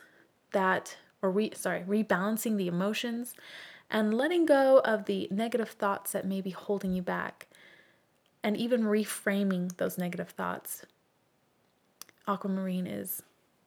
that 0.52 0.96
or 1.22 1.30
re, 1.30 1.52
sorry, 1.54 1.82
rebalancing 1.82 2.56
the 2.56 2.66
emotions 2.66 3.34
and 3.90 4.14
letting 4.14 4.46
go 4.46 4.80
of 4.84 5.06
the 5.06 5.28
negative 5.30 5.70
thoughts 5.70 6.12
that 6.12 6.26
may 6.26 6.40
be 6.40 6.50
holding 6.50 6.92
you 6.92 7.02
back 7.02 7.48
and 8.42 8.56
even 8.56 8.84
reframing 8.84 9.76
those 9.76 9.98
negative 9.98 10.30
thoughts. 10.30 10.86
Aquamarine 12.26 12.86
is 12.86 13.22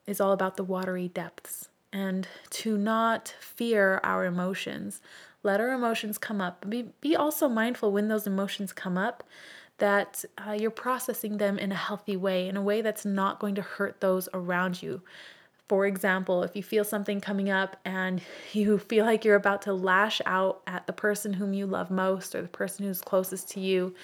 is 0.05 0.19
all 0.19 0.33
about 0.33 0.57
the 0.57 0.63
watery 0.63 1.07
depths 1.07 1.69
and 1.93 2.27
to 2.49 2.77
not 2.77 3.33
fear 3.39 4.01
our 4.03 4.25
emotions. 4.25 5.01
Let 5.43 5.61
our 5.61 5.71
emotions 5.71 6.17
come 6.17 6.41
up. 6.41 6.69
Be, 6.69 6.89
be 6.99 7.15
also 7.15 7.47
mindful 7.47 7.91
when 7.91 8.09
those 8.09 8.27
emotions 8.27 8.73
come 8.73 8.97
up 8.97 9.23
that 9.77 10.25
uh, 10.45 10.51
you're 10.51 10.71
processing 10.71 11.37
them 11.37 11.57
in 11.57 11.71
a 11.71 11.75
healthy 11.75 12.15
way, 12.17 12.47
in 12.47 12.57
a 12.57 12.61
way 12.61 12.81
that's 12.81 13.05
not 13.05 13.39
going 13.39 13.55
to 13.55 13.61
hurt 13.61 14.01
those 14.01 14.27
around 14.33 14.81
you. 14.81 15.01
For 15.69 15.85
example, 15.85 16.43
if 16.43 16.55
you 16.55 16.63
feel 16.63 16.83
something 16.83 17.21
coming 17.21 17.49
up 17.49 17.77
and 17.85 18.21
you 18.53 18.77
feel 18.77 19.05
like 19.05 19.25
you're 19.25 19.35
about 19.35 19.61
to 19.63 19.73
lash 19.73 20.21
out 20.25 20.61
at 20.67 20.87
the 20.87 20.93
person 20.93 21.33
whom 21.33 21.53
you 21.53 21.65
love 21.65 21.89
most 21.89 22.35
or 22.35 22.41
the 22.41 22.47
person 22.47 22.85
who's 22.85 23.01
closest 23.01 23.49
to 23.51 23.59
you 23.59 23.95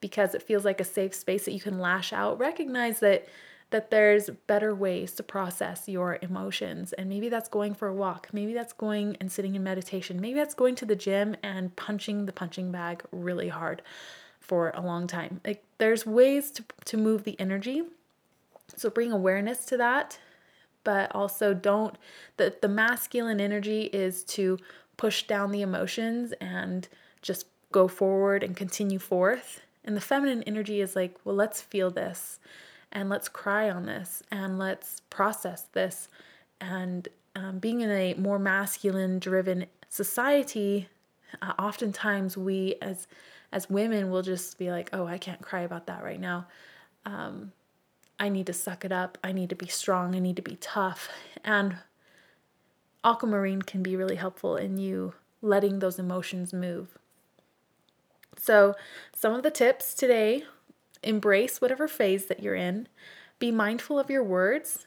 because 0.00 0.34
it 0.34 0.42
feels 0.42 0.64
like 0.64 0.80
a 0.80 0.84
safe 0.84 1.14
space 1.14 1.44
that 1.44 1.52
you 1.52 1.60
can 1.60 1.78
lash 1.78 2.12
out, 2.12 2.38
recognize 2.38 3.00
that 3.00 3.26
that 3.72 3.90
there's 3.90 4.30
better 4.46 4.74
ways 4.74 5.12
to 5.12 5.22
process 5.22 5.88
your 5.88 6.18
emotions. 6.22 6.92
And 6.92 7.08
maybe 7.08 7.30
that's 7.30 7.48
going 7.48 7.74
for 7.74 7.88
a 7.88 7.94
walk. 7.94 8.28
Maybe 8.30 8.52
that's 8.52 8.74
going 8.74 9.16
and 9.18 9.32
sitting 9.32 9.54
in 9.54 9.64
meditation. 9.64 10.20
Maybe 10.20 10.34
that's 10.38 10.54
going 10.54 10.74
to 10.76 10.84
the 10.84 10.94
gym 10.94 11.36
and 11.42 11.74
punching 11.74 12.26
the 12.26 12.32
punching 12.32 12.70
bag 12.70 13.02
really 13.10 13.48
hard 13.48 13.82
for 14.40 14.72
a 14.74 14.82
long 14.82 15.06
time. 15.06 15.40
Like 15.44 15.64
there's 15.78 16.04
ways 16.04 16.50
to, 16.52 16.64
to 16.84 16.96
move 16.96 17.24
the 17.24 17.38
energy. 17.40 17.82
So 18.76 18.90
bring 18.90 19.10
awareness 19.10 19.64
to 19.66 19.76
that, 19.78 20.18
but 20.84 21.14
also 21.14 21.54
don't 21.54 21.96
the, 22.36 22.54
the 22.60 22.68
masculine 22.68 23.40
energy 23.40 23.82
is 23.84 24.24
to 24.24 24.58
push 24.96 25.24
down 25.24 25.50
the 25.50 25.62
emotions 25.62 26.32
and 26.40 26.88
just 27.22 27.46
go 27.72 27.88
forward 27.88 28.42
and 28.42 28.56
continue 28.56 28.98
forth. 28.98 29.62
And 29.84 29.96
the 29.96 30.00
feminine 30.00 30.42
energy 30.44 30.80
is 30.80 30.94
like, 30.94 31.16
well, 31.24 31.34
let's 31.34 31.60
feel 31.60 31.90
this 31.90 32.38
and 32.92 33.08
let's 33.08 33.28
cry 33.28 33.70
on 33.70 33.86
this 33.86 34.22
and 34.30 34.58
let's 34.58 35.00
process 35.10 35.62
this. 35.72 36.08
And 36.60 37.08
um, 37.34 37.58
being 37.58 37.80
in 37.80 37.90
a 37.90 38.14
more 38.14 38.38
masculine 38.38 39.18
driven 39.18 39.66
society, 39.88 40.88
uh, 41.40 41.54
oftentimes 41.58 42.36
we 42.36 42.76
as 42.82 43.06
as 43.54 43.68
women 43.68 44.10
will 44.10 44.22
just 44.22 44.56
be 44.58 44.70
like, 44.70 44.88
oh, 44.94 45.06
I 45.06 45.18
can't 45.18 45.42
cry 45.42 45.60
about 45.60 45.86
that 45.86 46.02
right 46.02 46.20
now. 46.20 46.46
Um, 47.04 47.52
I 48.22 48.28
need 48.28 48.46
to 48.46 48.52
suck 48.52 48.84
it 48.84 48.92
up. 48.92 49.18
I 49.24 49.32
need 49.32 49.48
to 49.48 49.56
be 49.56 49.66
strong. 49.66 50.14
I 50.14 50.20
need 50.20 50.36
to 50.36 50.42
be 50.42 50.54
tough. 50.60 51.08
And 51.42 51.78
aquamarine 53.02 53.62
can 53.62 53.82
be 53.82 53.96
really 53.96 54.14
helpful 54.14 54.54
in 54.54 54.78
you 54.78 55.14
letting 55.40 55.80
those 55.80 55.98
emotions 55.98 56.52
move. 56.52 56.96
So, 58.38 58.76
some 59.12 59.34
of 59.34 59.42
the 59.42 59.50
tips 59.50 59.92
today 59.92 60.44
embrace 61.02 61.60
whatever 61.60 61.88
phase 61.88 62.26
that 62.26 62.40
you're 62.40 62.54
in, 62.54 62.86
be 63.40 63.50
mindful 63.50 63.98
of 63.98 64.08
your 64.08 64.22
words, 64.22 64.86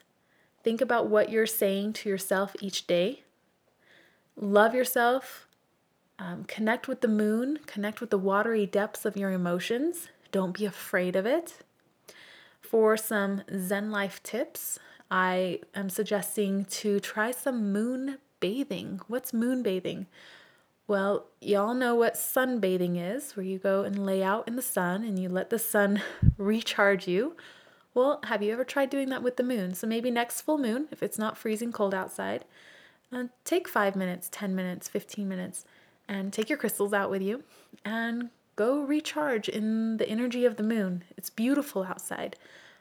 think 0.64 0.80
about 0.80 1.10
what 1.10 1.30
you're 1.30 1.46
saying 1.46 1.92
to 1.92 2.08
yourself 2.08 2.56
each 2.62 2.88
day, 2.88 3.24
love 4.38 4.74
yourself, 4.74 5.46
um, 6.20 6.46
connect 6.46 6.88
with 6.88 7.02
the 7.02 7.10
moon, 7.10 7.60
connect 7.66 8.00
with 8.00 8.12
the 8.12 8.18
watery 8.18 8.66
depths 8.66 9.04
of 9.04 9.18
your 9.18 9.32
emotions. 9.32 10.08
Don't 10.32 10.58
be 10.58 10.66
afraid 10.66 11.18
of 11.18 11.26
it. 11.26 11.65
For 12.70 12.98
some 12.98 13.44
Zen 13.56 13.92
life 13.92 14.24
tips, 14.24 14.80
I 15.12 15.60
am 15.76 15.90
suggesting 15.90 16.66
to 16.66 17.00
try 17.00 17.32
some 17.32 17.72
moon 17.72 18.18
bathing. 18.40 19.02
What's 19.08 19.34
moon 19.34 19.62
bathing? 19.62 20.08
Well, 20.88 21.28
y'all 21.42 21.76
know 21.76 21.96
what 21.96 22.16
sunbathing 22.16 22.96
is, 22.98 23.36
where 23.36 23.46
you 23.46 23.60
go 23.60 23.84
and 23.84 24.06
lay 24.06 24.24
out 24.24 24.48
in 24.48 24.56
the 24.56 24.62
sun 24.62 25.04
and 25.04 25.20
you 25.20 25.30
let 25.30 25.52
the 25.52 25.60
sun 25.60 26.02
recharge 26.38 27.08
you. 27.08 27.36
Well, 27.94 28.20
have 28.24 28.42
you 28.42 28.52
ever 28.52 28.64
tried 28.64 28.90
doing 28.90 29.10
that 29.10 29.24
with 29.24 29.38
the 29.38 29.44
moon? 29.44 29.76
So 29.76 29.86
maybe 29.86 30.10
next 30.10 30.42
full 30.42 30.58
moon, 30.58 30.88
if 30.92 31.04
it's 31.04 31.20
not 31.20 31.38
freezing 31.38 31.72
cold 31.72 31.94
outside, 31.94 32.46
uh, 33.12 33.26
take 33.44 33.68
five 33.68 33.96
minutes, 33.96 34.28
10 34.32 34.56
minutes, 34.56 34.88
15 34.88 35.28
minutes, 35.28 35.66
and 36.08 36.34
take 36.34 36.50
your 36.50 36.58
crystals 36.58 36.94
out 36.94 37.10
with 37.10 37.22
you 37.22 37.44
and 37.84 38.30
go 38.56 38.82
recharge 38.82 39.50
in 39.50 39.98
the 39.98 40.08
energy 40.08 40.46
of 40.46 40.58
the 40.58 40.64
moon. 40.64 41.04
It's 41.18 41.30
beautiful 41.30 41.84
outside. 41.84 42.38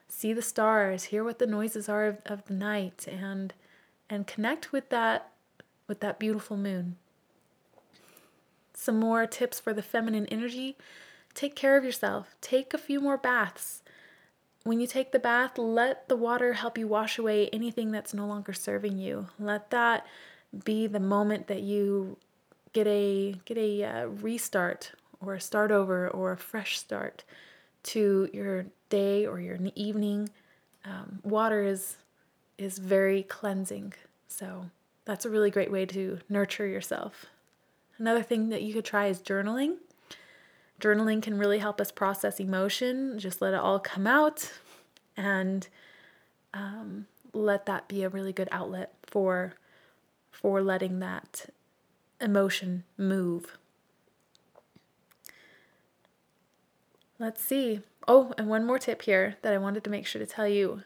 See 0.09 0.33
the 0.33 0.43
stars, 0.43 1.05
hear 1.05 1.25
what 1.25 1.39
the 1.39 1.47
noises 1.47 1.89
are 1.89 2.07
of, 2.07 2.19
of 2.27 2.45
the 2.47 2.55
night, 2.55 3.07
and 3.11 3.53
and 4.09 4.27
connect 4.27 4.73
with 4.73 4.91
that 4.91 5.31
with 5.87 6.01
that 6.01 6.19
beautiful 6.19 6.57
moon. 6.57 6.97
Some 8.75 8.99
more 8.99 9.27
tips 9.27 9.61
for 9.61 9.73
the 9.73 9.83
feminine 9.83 10.27
energy 10.27 10.77
take 11.35 11.57
care 11.57 11.77
of 11.77 11.85
yourself, 11.85 12.37
take 12.41 12.73
a 12.73 12.79
few 12.79 13.01
more 13.01 13.17
baths. 13.17 13.83
When 14.63 14.81
you 14.81 14.87
take 14.87 15.13
the 15.13 15.19
bath, 15.19 15.59
let 15.59 16.09
the 16.09 16.17
water 16.17 16.55
help 16.55 16.79
you 16.79 16.87
wash 16.87 17.19
away 17.19 17.49
anything 17.53 17.91
that's 17.91 18.15
no 18.15 18.27
longer 18.27 18.53
serving 18.53 18.99
you. 18.99 19.29
Let 19.39 19.71
that 19.71 20.07
be 20.65 20.87
the 20.87 21.01
moment 21.01 21.49
that 21.49 21.63
you 21.63 22.17
get 22.73 22.87
a 22.87 23.35
get 23.45 23.59
a 23.59 23.85
uh, 23.85 24.07
restart 24.07 24.93
or 25.25 25.35
a 25.35 25.41
start 25.41 25.71
over 25.71 26.09
or 26.09 26.33
a 26.33 26.37
fresh 26.37 26.79
start 26.79 27.25
to 27.85 28.29
your 28.33 28.67
day 28.89 29.27
or 29.27 29.41
your 29.41 29.59
evening. 29.75 30.29
Um, 30.85 31.21
water 31.23 31.63
is 31.63 31.97
is 32.57 32.79
very 32.79 33.25
cleansing, 33.25 33.95
so 34.29 34.67
that's 35.05 35.25
a 35.25 35.31
really 35.31 35.51
great 35.51 35.73
way 35.73 35.87
to 35.87 36.19
nurture 36.29 36.67
yourself. 36.67 37.27
Another 37.99 38.23
thing 38.23 38.49
that 38.51 38.63
you 38.63 38.73
could 38.73 38.85
try 38.85 39.07
is 39.07 39.21
journaling. 39.21 39.77
Journaling 40.81 41.23
can 41.23 41.39
really 41.39 41.59
help 41.59 41.81
us 41.81 41.91
process 41.91 42.41
emotion, 42.41 43.19
just 43.19 43.41
let 43.41 43.55
it 43.55 43.61
all 43.61 43.79
come 43.79 44.07
out 44.07 44.53
and 45.17 45.69
um, 46.53 47.07
let 47.33 47.67
that 47.67 47.89
be 47.89 48.03
a 48.03 48.09
really 48.09 48.33
good 48.33 48.49
outlet 48.51 48.95
for 49.03 49.55
for 50.31 50.63
letting 50.63 50.99
that 50.99 51.47
emotion 52.21 52.85
move. 52.99 53.57
Let's 57.18 57.42
see. 57.42 57.81
Oh, 58.09 58.33
and 58.37 58.48
one 58.48 58.66
more 58.66 58.79
tip 58.79 59.03
here 59.03 59.37
that 59.42 59.53
I 59.53 59.59
wanted 59.59 59.85
to 59.85 59.90
make 59.90 60.07
sure 60.07 60.18
to 60.18 60.27
tell 60.27 60.48
you. 60.48 60.83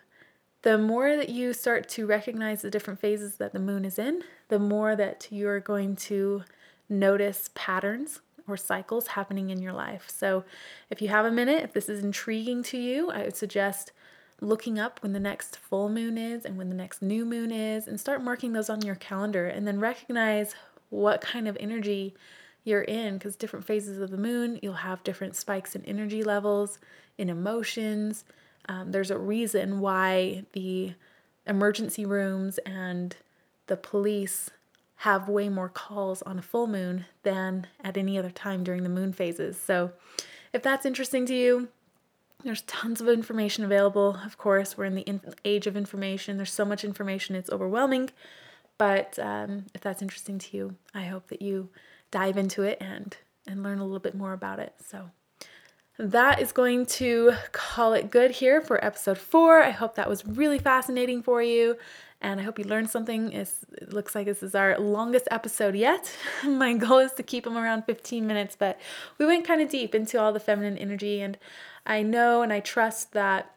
The 0.62 0.76
more 0.76 1.16
that 1.16 1.28
you 1.28 1.52
start 1.52 1.88
to 1.90 2.06
recognize 2.06 2.62
the 2.62 2.70
different 2.70 3.00
phases 3.00 3.36
that 3.36 3.52
the 3.52 3.60
moon 3.60 3.84
is 3.84 3.98
in, 3.98 4.24
the 4.48 4.58
more 4.58 4.94
that 4.96 5.28
you're 5.30 5.60
going 5.60 5.96
to 5.96 6.42
notice 6.88 7.50
patterns 7.54 8.20
or 8.46 8.56
cycles 8.56 9.08
happening 9.08 9.50
in 9.50 9.62
your 9.62 9.72
life. 9.72 10.08
So, 10.10 10.44
if 10.90 11.00
you 11.00 11.08
have 11.08 11.24
a 11.24 11.30
minute, 11.30 11.62
if 11.62 11.72
this 11.72 11.88
is 11.88 12.02
intriguing 12.02 12.62
to 12.64 12.78
you, 12.78 13.10
I 13.10 13.22
would 13.22 13.36
suggest 13.36 13.92
looking 14.40 14.78
up 14.78 15.02
when 15.02 15.12
the 15.12 15.20
next 15.20 15.56
full 15.56 15.88
moon 15.88 16.16
is 16.16 16.44
and 16.44 16.56
when 16.56 16.68
the 16.68 16.74
next 16.74 17.02
new 17.02 17.24
moon 17.24 17.50
is 17.50 17.86
and 17.86 17.98
start 17.98 18.22
marking 18.22 18.52
those 18.52 18.70
on 18.70 18.82
your 18.82 18.94
calendar 18.94 19.46
and 19.46 19.66
then 19.66 19.80
recognize 19.80 20.54
what 20.90 21.20
kind 21.20 21.48
of 21.48 21.56
energy 21.60 22.14
you're 22.64 22.82
in 22.82 23.14
because 23.14 23.36
different 23.36 23.64
phases 23.64 23.98
of 23.98 24.10
the 24.10 24.18
moon, 24.18 24.58
you'll 24.62 24.74
have 24.74 25.04
different 25.04 25.36
spikes 25.36 25.74
in 25.74 25.84
energy 25.84 26.22
levels, 26.22 26.78
in 27.16 27.30
emotions. 27.30 28.24
Um, 28.68 28.92
there's 28.92 29.10
a 29.10 29.18
reason 29.18 29.80
why 29.80 30.44
the 30.52 30.92
emergency 31.46 32.04
rooms 32.04 32.58
and 32.58 33.16
the 33.66 33.76
police 33.76 34.50
have 35.02 35.28
way 35.28 35.48
more 35.48 35.68
calls 35.68 36.22
on 36.22 36.38
a 36.38 36.42
full 36.42 36.66
moon 36.66 37.06
than 37.22 37.66
at 37.82 37.96
any 37.96 38.18
other 38.18 38.30
time 38.30 38.64
during 38.64 38.82
the 38.82 38.88
moon 38.88 39.12
phases. 39.12 39.56
So, 39.56 39.92
if 40.52 40.62
that's 40.62 40.86
interesting 40.86 41.26
to 41.26 41.34
you, 41.34 41.68
there's 42.42 42.62
tons 42.62 43.00
of 43.00 43.08
information 43.08 43.64
available. 43.64 44.18
Of 44.24 44.38
course, 44.38 44.76
we're 44.76 44.86
in 44.86 44.94
the 44.94 45.02
in- 45.02 45.20
age 45.44 45.66
of 45.66 45.76
information. 45.76 46.36
There's 46.36 46.52
so 46.52 46.64
much 46.64 46.84
information, 46.84 47.36
it's 47.36 47.50
overwhelming. 47.50 48.10
But 48.76 49.18
um, 49.18 49.66
if 49.74 49.80
that's 49.80 50.02
interesting 50.02 50.38
to 50.38 50.56
you, 50.56 50.74
I 50.94 51.04
hope 51.04 51.28
that 51.28 51.42
you 51.42 51.68
dive 52.10 52.36
into 52.36 52.62
it 52.62 52.78
and 52.80 53.16
and 53.46 53.62
learn 53.62 53.78
a 53.78 53.84
little 53.84 53.98
bit 53.98 54.14
more 54.14 54.32
about 54.32 54.58
it. 54.58 54.74
So 54.86 55.10
that 55.98 56.40
is 56.40 56.52
going 56.52 56.86
to 56.86 57.32
call 57.52 57.94
it 57.94 58.10
good 58.10 58.30
here 58.30 58.60
for 58.60 58.84
episode 58.84 59.18
four. 59.18 59.62
I 59.62 59.70
hope 59.70 59.94
that 59.94 60.08
was 60.08 60.26
really 60.26 60.58
fascinating 60.58 61.22
for 61.22 61.42
you 61.42 61.76
and 62.20 62.40
I 62.40 62.42
hope 62.42 62.58
you 62.58 62.64
learned 62.64 62.90
something. 62.90 63.32
It's, 63.32 63.64
it 63.72 63.92
looks 63.92 64.14
like 64.14 64.26
this 64.26 64.42
is 64.42 64.54
our 64.54 64.78
longest 64.78 65.28
episode 65.30 65.74
yet. 65.74 66.12
My 66.44 66.74
goal 66.74 66.98
is 66.98 67.12
to 67.12 67.22
keep 67.22 67.44
them 67.44 67.56
around 67.56 67.84
15 67.84 68.26
minutes, 68.26 68.56
but 68.58 68.78
we 69.18 69.26
went 69.26 69.46
kind 69.46 69.62
of 69.62 69.68
deep 69.68 69.94
into 69.94 70.20
all 70.20 70.32
the 70.32 70.40
feminine 70.40 70.78
energy, 70.78 71.20
and 71.20 71.38
I 71.86 72.02
know 72.02 72.42
and 72.42 72.52
I 72.52 72.60
trust 72.60 73.12
that 73.12 73.54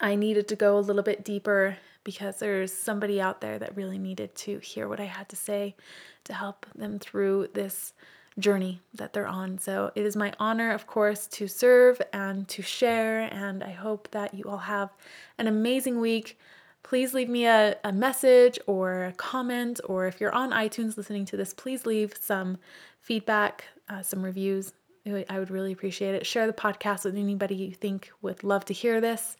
I 0.00 0.14
needed 0.14 0.48
to 0.48 0.56
go 0.56 0.78
a 0.78 0.80
little 0.80 1.02
bit 1.02 1.24
deeper 1.24 1.76
because 2.08 2.38
there's 2.38 2.72
somebody 2.72 3.20
out 3.20 3.42
there 3.42 3.58
that 3.58 3.76
really 3.76 3.98
needed 3.98 4.34
to 4.34 4.58
hear 4.60 4.88
what 4.88 4.98
I 4.98 5.04
had 5.04 5.28
to 5.28 5.36
say 5.36 5.76
to 6.24 6.32
help 6.32 6.64
them 6.74 6.98
through 6.98 7.48
this 7.52 7.92
journey 8.38 8.80
that 8.94 9.12
they're 9.12 9.26
on. 9.26 9.58
So 9.58 9.92
it 9.94 10.06
is 10.06 10.16
my 10.16 10.32
honor, 10.40 10.70
of 10.70 10.86
course, 10.86 11.26
to 11.26 11.46
serve 11.46 12.00
and 12.14 12.48
to 12.48 12.62
share, 12.62 13.28
and 13.30 13.62
I 13.62 13.72
hope 13.72 14.10
that 14.12 14.32
you 14.32 14.44
all 14.44 14.56
have 14.56 14.88
an 15.36 15.48
amazing 15.48 16.00
week 16.00 16.38
please 16.82 17.12
leave 17.12 17.28
me 17.28 17.44
a, 17.44 17.76
a 17.84 17.92
message 17.92 18.58
or 18.66 19.04
a 19.04 19.12
comment, 19.12 19.78
or 19.84 20.06
if 20.06 20.22
you're 20.22 20.34
on 20.34 20.52
iTunes 20.52 20.96
listening 20.96 21.26
to 21.26 21.36
this, 21.36 21.52
please 21.52 21.84
leave 21.84 22.14
some 22.18 22.56
feedback, 23.02 23.64
uh, 23.90 24.00
some 24.00 24.22
reviews. 24.22 24.72
I 25.04 25.38
would 25.38 25.50
really 25.50 25.72
appreciate 25.72 26.14
it. 26.14 26.24
Share 26.24 26.46
the 26.46 26.52
podcast 26.54 27.04
with 27.04 27.16
anybody 27.16 27.56
you 27.56 27.72
think 27.72 28.10
would 28.22 28.42
love 28.42 28.64
to 28.66 28.72
hear 28.72 29.02
this. 29.02 29.36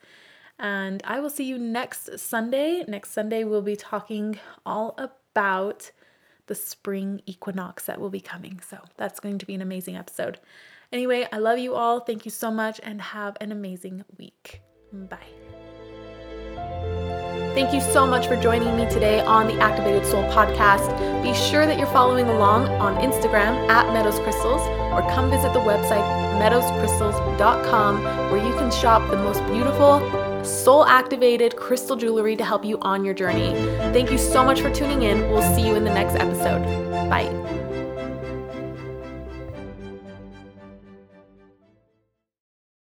And 0.58 1.02
I 1.04 1.20
will 1.20 1.30
see 1.30 1.44
you 1.44 1.58
next 1.58 2.18
Sunday. 2.18 2.84
Next 2.88 3.12
Sunday, 3.12 3.44
we'll 3.44 3.62
be 3.62 3.76
talking 3.76 4.38
all 4.66 4.94
about 4.98 5.92
the 6.46 6.54
spring 6.54 7.20
equinox 7.26 7.84
that 7.84 8.00
will 8.00 8.10
be 8.10 8.20
coming. 8.20 8.60
So 8.68 8.78
that's 8.96 9.20
going 9.20 9.38
to 9.38 9.46
be 9.46 9.54
an 9.54 9.62
amazing 9.62 9.96
episode. 9.96 10.40
Anyway, 10.92 11.28
I 11.32 11.38
love 11.38 11.58
you 11.58 11.74
all. 11.74 12.00
Thank 12.00 12.24
you 12.24 12.30
so 12.30 12.50
much 12.50 12.80
and 12.82 13.00
have 13.00 13.36
an 13.40 13.52
amazing 13.52 14.04
week. 14.18 14.62
Bye. 14.92 15.18
Thank 17.54 17.74
you 17.74 17.80
so 17.80 18.06
much 18.06 18.26
for 18.26 18.36
joining 18.36 18.76
me 18.76 18.88
today 18.88 19.20
on 19.20 19.48
the 19.48 19.58
Activated 19.58 20.06
Soul 20.06 20.22
podcast. 20.24 20.94
Be 21.22 21.34
sure 21.34 21.66
that 21.66 21.76
you're 21.76 21.88
following 21.88 22.28
along 22.28 22.68
on 22.68 22.96
Instagram 23.02 23.68
at 23.68 23.92
Meadows 23.92 24.18
Crystals 24.20 24.62
or 24.92 25.02
come 25.10 25.28
visit 25.30 25.52
the 25.52 25.60
website 25.60 26.04
meadowscrystals.com 26.38 28.02
where 28.30 28.46
you 28.46 28.54
can 28.54 28.70
shop 28.70 29.10
the 29.10 29.16
most 29.16 29.44
beautiful, 29.46 29.98
soul 30.48 30.84
activated 30.84 31.56
crystal 31.56 31.96
jewelry 31.96 32.36
to 32.36 32.44
help 32.44 32.64
you 32.64 32.78
on 32.82 33.04
your 33.04 33.14
journey. 33.14 33.52
Thank 33.92 34.10
you 34.10 34.18
so 34.18 34.44
much 34.44 34.60
for 34.60 34.70
tuning 34.70 35.02
in. 35.02 35.30
We'll 35.30 35.54
see 35.54 35.66
you 35.66 35.74
in 35.74 35.84
the 35.84 35.94
next 35.94 36.14
episode. 36.14 36.62
Bye. 37.08 37.67